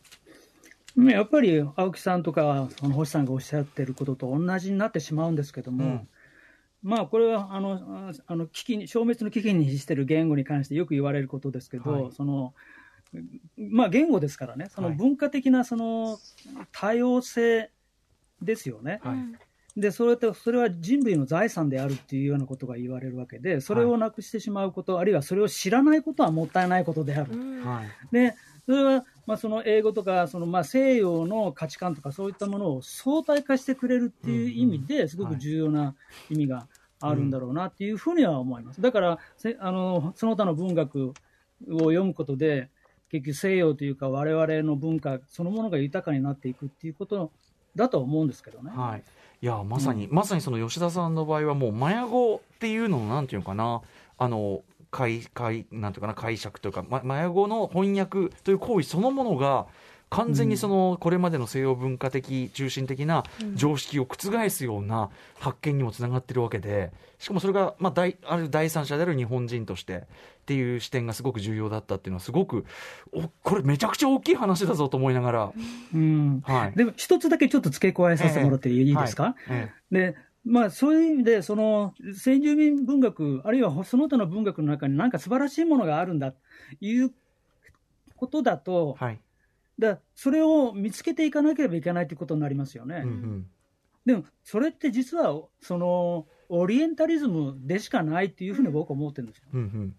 [0.96, 6.08] ねやっぱり青木さんとかあの星さんがおっしゃってることと同じになってしまうんですけども、うん。
[6.82, 12.12] まあこれはあのああの危機に消滅の危機に比している言語に関してよく言われることですけど、はい。
[12.12, 12.54] その
[13.58, 14.98] まあ言語ですからねそのはい。
[14.98, 16.18] 文化的なその
[16.72, 17.72] 多様性
[18.42, 19.00] ですよね。
[19.04, 19.18] はい。
[19.80, 27.32] でそれとそれは人類の財産であるっていうようなことが言われるわけでそれをなくしてしまうこと、あるいはそれを知らないことはもったいないことである。
[28.12, 28.36] で
[28.66, 35.94] それは、まあ、その英語とかそのまあ西洋の価値観とかそういったものを相対化してくれるっていう意味ですごく重要な
[36.32, 36.66] 意味が
[37.00, 38.82] あるんだろうなっていうふうには思います。
[38.82, 41.14] だからせあのその他の文学
[41.70, 42.72] を読むことで
[43.12, 47.32] 結局西洋というか我々の文化そのものが豊かになっていくっていうこと
[47.76, 48.72] だと思うんですけどね。
[48.74, 49.04] はい。
[49.42, 53.82] いや、まさに、まさにその吉田さんの場合はもう、マヤ語っていうのの、なんていうのかな、
[54.18, 59.68] あの、解、解、なんていうかな、解釈というか、ま、マヤ語の翻訳という行為そのものが、
[60.10, 63.24] 完全にその、これまでの西洋文化的、中心的な
[63.54, 65.10] 常識を覆すような
[65.40, 70.02] 発見にもつながってるわけで、しかもそれが、まあ、第、ある第三者である日本人として、っ
[70.48, 72.66] ていう視点がすごく重要だったっていうのは、すごく、
[73.12, 75.52] お、これめちゃくちゃ大きい話だぞと思いながら、
[75.94, 76.42] うん。
[76.42, 76.72] はい。
[76.76, 79.70] でも一つだけちょっと付け加えさせてもらっていいですか、え。
[79.92, 80.16] で、
[80.50, 86.40] まあ、そういう意味で、その先住民文学、あるいはその他の文学の中に何か素晴らしいものがあるんだと
[86.82, 87.12] いう
[88.16, 89.22] ことだと、えはい。
[89.78, 93.02] だそれを見つけていかなければいけないということになりますよね。
[93.06, 93.48] うんうん。
[94.06, 99.44] でも、それって実は、その、オリエンタリズムでしかないっていうふうに僕は思ってるんですよ。
[99.54, 99.96] うんうん。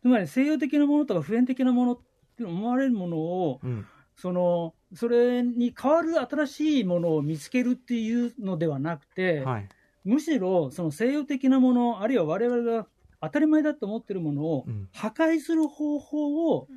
[0.00, 1.98] つまり西洋的なものとか普遍的なものっ
[2.38, 3.86] て思われるものを、うん。
[4.16, 9.68] その、それに代わる新しいものを見つけるっていうのではなくて、はい。
[10.04, 12.88] むしろその西洋的なもの、あるいは我々が
[13.20, 14.88] 当たり前だと思っているものをうん。
[14.92, 16.68] 破壊する方法を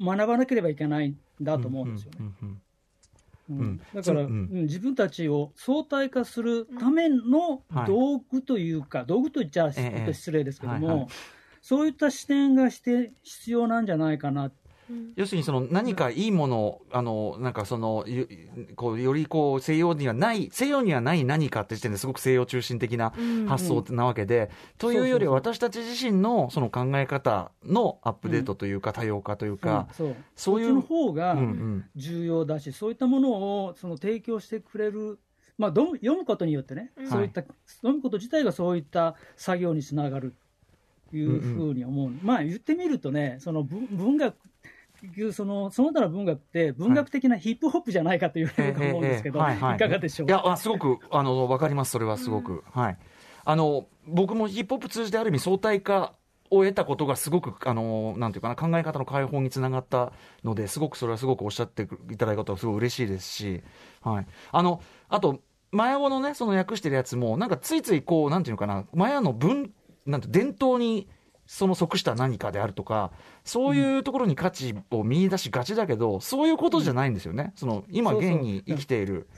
[0.00, 2.26] 学ばなければいけないんだと思うんですよね。
[3.92, 4.50] だから、そううん。
[4.50, 7.90] うん自分たちを相対化するためのはい。
[7.94, 11.12] 道具というか、道具と言っちゃええ失礼ですけども、はいはい。
[11.62, 14.52] そういった視点がして必要なんじゃないかな
[15.16, 18.28] 要するにその何かいいものを、あの、なんかその、ゆ
[18.76, 23.12] こう、よりこう、西洋にはない、西洋にはない何かって時点ですごく西洋中心的な
[23.48, 30.16] 発想なわけで、というよりは私たち自身のその考え方のアップデートというか、多様化というか、そう。
[30.36, 31.84] そういうそっちの方がうんうん。
[31.96, 35.18] 重要だし、そういったものをその提供してくれる、
[35.58, 40.34] まあ、ど読むことによってね、そういった、読むこと自体がそういった作業につながる
[41.10, 44.55] というふうに思う、まあ言ってみるとね、その文文学結
[45.00, 50.28] 局そのその他の文学って文学的なヒップホップじゃないかというふうに思うんですけど、いはいかがでしょう？
[50.28, 52.64] いや、あすごく、あの、わかります、それはすごく。
[52.72, 52.98] はい。
[53.44, 56.14] あの、僕もヒップホップ通じてある意味相対化
[56.50, 60.12] を得たことがすごく、あの、なんていうかな、考え方の解放につながった
[60.44, 63.62] ので、すごくそれはすごくおっしゃっていただいたことはすごい嬉しいですし、
[64.02, 64.26] はい。
[64.52, 65.40] あの、あと、
[65.72, 69.72] マヤ語のね、その訳してるやつも、なんかついついこう、なんていうのかな、マヤの文、
[70.06, 71.08] なんて伝統に、
[71.46, 73.12] その即した何かであるとか、
[73.44, 77.52] そういうところに価値を見出しがちだけど、そういうことじゃないんですよね。
[77.56, 79.28] その、今現に生きている。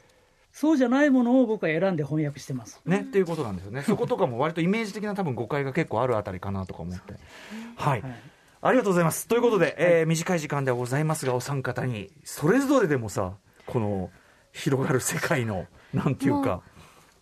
[0.51, 2.81] そうじゃないものを僕は選んで翻訳してます。
[2.85, 3.83] ね、っていうことなんですよね。
[3.83, 7.15] そことかも割とイメージ的な多分誤解が結構あるあたりかなとか思って。
[7.77, 8.03] はい。
[8.03, 8.21] はい
[8.61, 9.29] ありがとうございます。
[9.29, 13.35] ということで、えー短い時間ではございますが、お三方に、それぞれでもさ、
[13.67, 14.11] この、
[14.53, 16.63] 広がる世界の、なんていうか、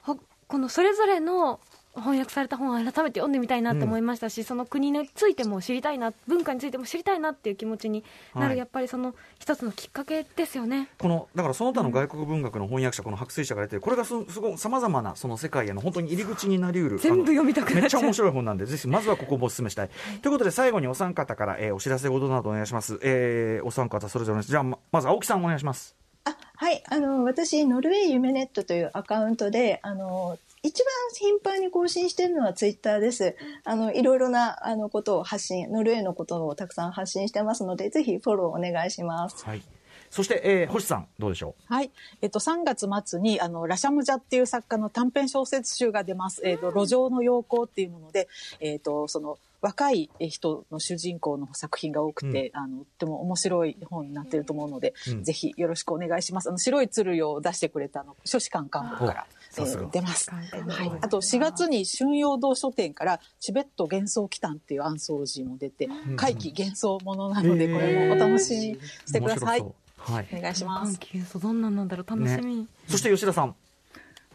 [0.01, 0.17] ほ
[0.49, 1.61] このそれぞれの
[2.01, 10.89] 翻訳された本を改めて読んでみたいなと思いましたし、その国についても知りたいな文化についても知りたいなっていう気持ちになる、はいやっぱりその一つのきっかけですよね。
[10.99, 16.99] この、だからその他の外国文学の翻訳者、この白水社が出てる、これがすすごい様々なその世界への本当に入り口になりうる。
[16.99, 19.91] 全部読みたくなっちゃうめっちゃ面白い本なんで、ぜひまずはここもお勧めしたい。
[20.23, 22.99] ということで、最後にお三方から、えーお知らせごとなどお願いします。
[23.03, 24.49] えーお三方それぞれです。
[24.49, 25.95] じゃあ、ままず青木さんお願いします。
[26.25, 30.89] あはい、あの、私、ノルウェー夢ネットというアカウントで、あの、一番
[31.19, 33.37] 頻繁に更新しているのはツイッターです。
[33.65, 39.45] あの、いろいろな、あの、ことを発信、ノルウェーのことをたくさん発信してますので、ぜひフォローお願いします。
[39.45, 39.63] はい。
[40.09, 41.73] そして、えー星さん、どうでしょう？
[41.75, 41.91] はい。
[42.23, 46.43] えっと、3月末に、あの、ラシャムジャっていう作家の短編小説集が出ます。
[46.45, 48.29] えっと、路上の陽光っていうもので、
[48.61, 56.51] えっと、その、若い人の主人公の作品が多くて、あの、とっても面白い本になってると思うので、うんぜひよろしくお願いします。
[56.51, 59.27] あの、白い鶴よを出してくれた、あの、書士官幹部から、
[59.63, 60.31] えー出ます。
[60.31, 60.41] は
[60.85, 60.93] い。
[61.01, 69.61] あと、4月に春陽堂書店から、チベット幻想祈祷っていうアンソロジーも出て、怪奇幻想ものなので、これもお楽しみにしてください。
[69.61, 69.75] 面白
[70.07, 70.29] そうはい。
[70.33, 70.99] お願いします。
[71.41, 72.11] どんなんなんだろう？
[72.11, 73.55] 楽しみ、そして吉田さん。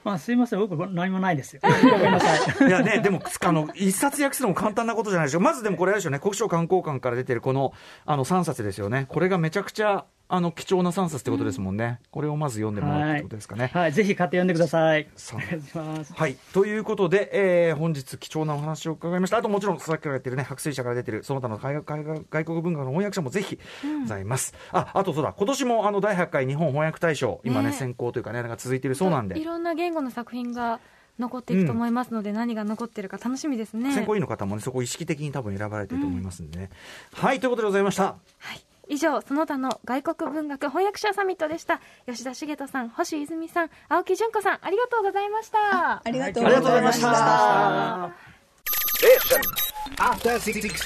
[0.03, 1.61] まあ、すいません、僕、何もないですよ。
[1.63, 1.69] ご
[1.99, 2.67] めんなさい。
[2.67, 5.39] いやね、でも、あの、一冊訳すのも簡単なことじゃないでしょ。
[5.39, 7.71] まずでもこれあれでしょうね、国省観光館から出てるこの、
[8.05, 9.05] あの、3冊ですよね。
[9.09, 11.99] これがめちゃくちゃ、あの、貴重な3冊ってことですもんね。
[12.09, 13.69] これをまず読んでもらうってことですかね。
[13.73, 15.09] はい、ぜひ買って読んでください。
[15.17, 16.13] そうお願いします。
[16.13, 16.37] はい。
[16.53, 19.37] ということで、えー本日貴重なお話を伺いました。
[19.37, 23.59] あともちろん、さっきから言ってるね、白水社から出てる、その他の海外海外外国文化の翻訳者もぜひ
[24.03, 24.53] ございます。
[24.71, 29.43] あ、あとそうだ、今年もあの、第8回日本翻訳大賞、今ね、ね選考というかね、なんか続いているそうなんでい。
[29.43, 30.79] ろんな言語の作品が
[31.19, 36.69] 残っていくと思いますので、何が残ってるか楽しみですね選考委員の方もね、そこ意識的に多分選ばれてると思いますんでね。
[37.13, 38.03] はい、ということでございました。
[38.37, 41.79] はい以上その他の外国文学翻訳者サミットでした。
[42.07, 46.01] 吉田茂人さん星泉さん青木純子さんありがとうございました。
[46.03, 47.07] ありがとうありがとうございましご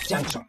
[0.09, 0.43] ざいました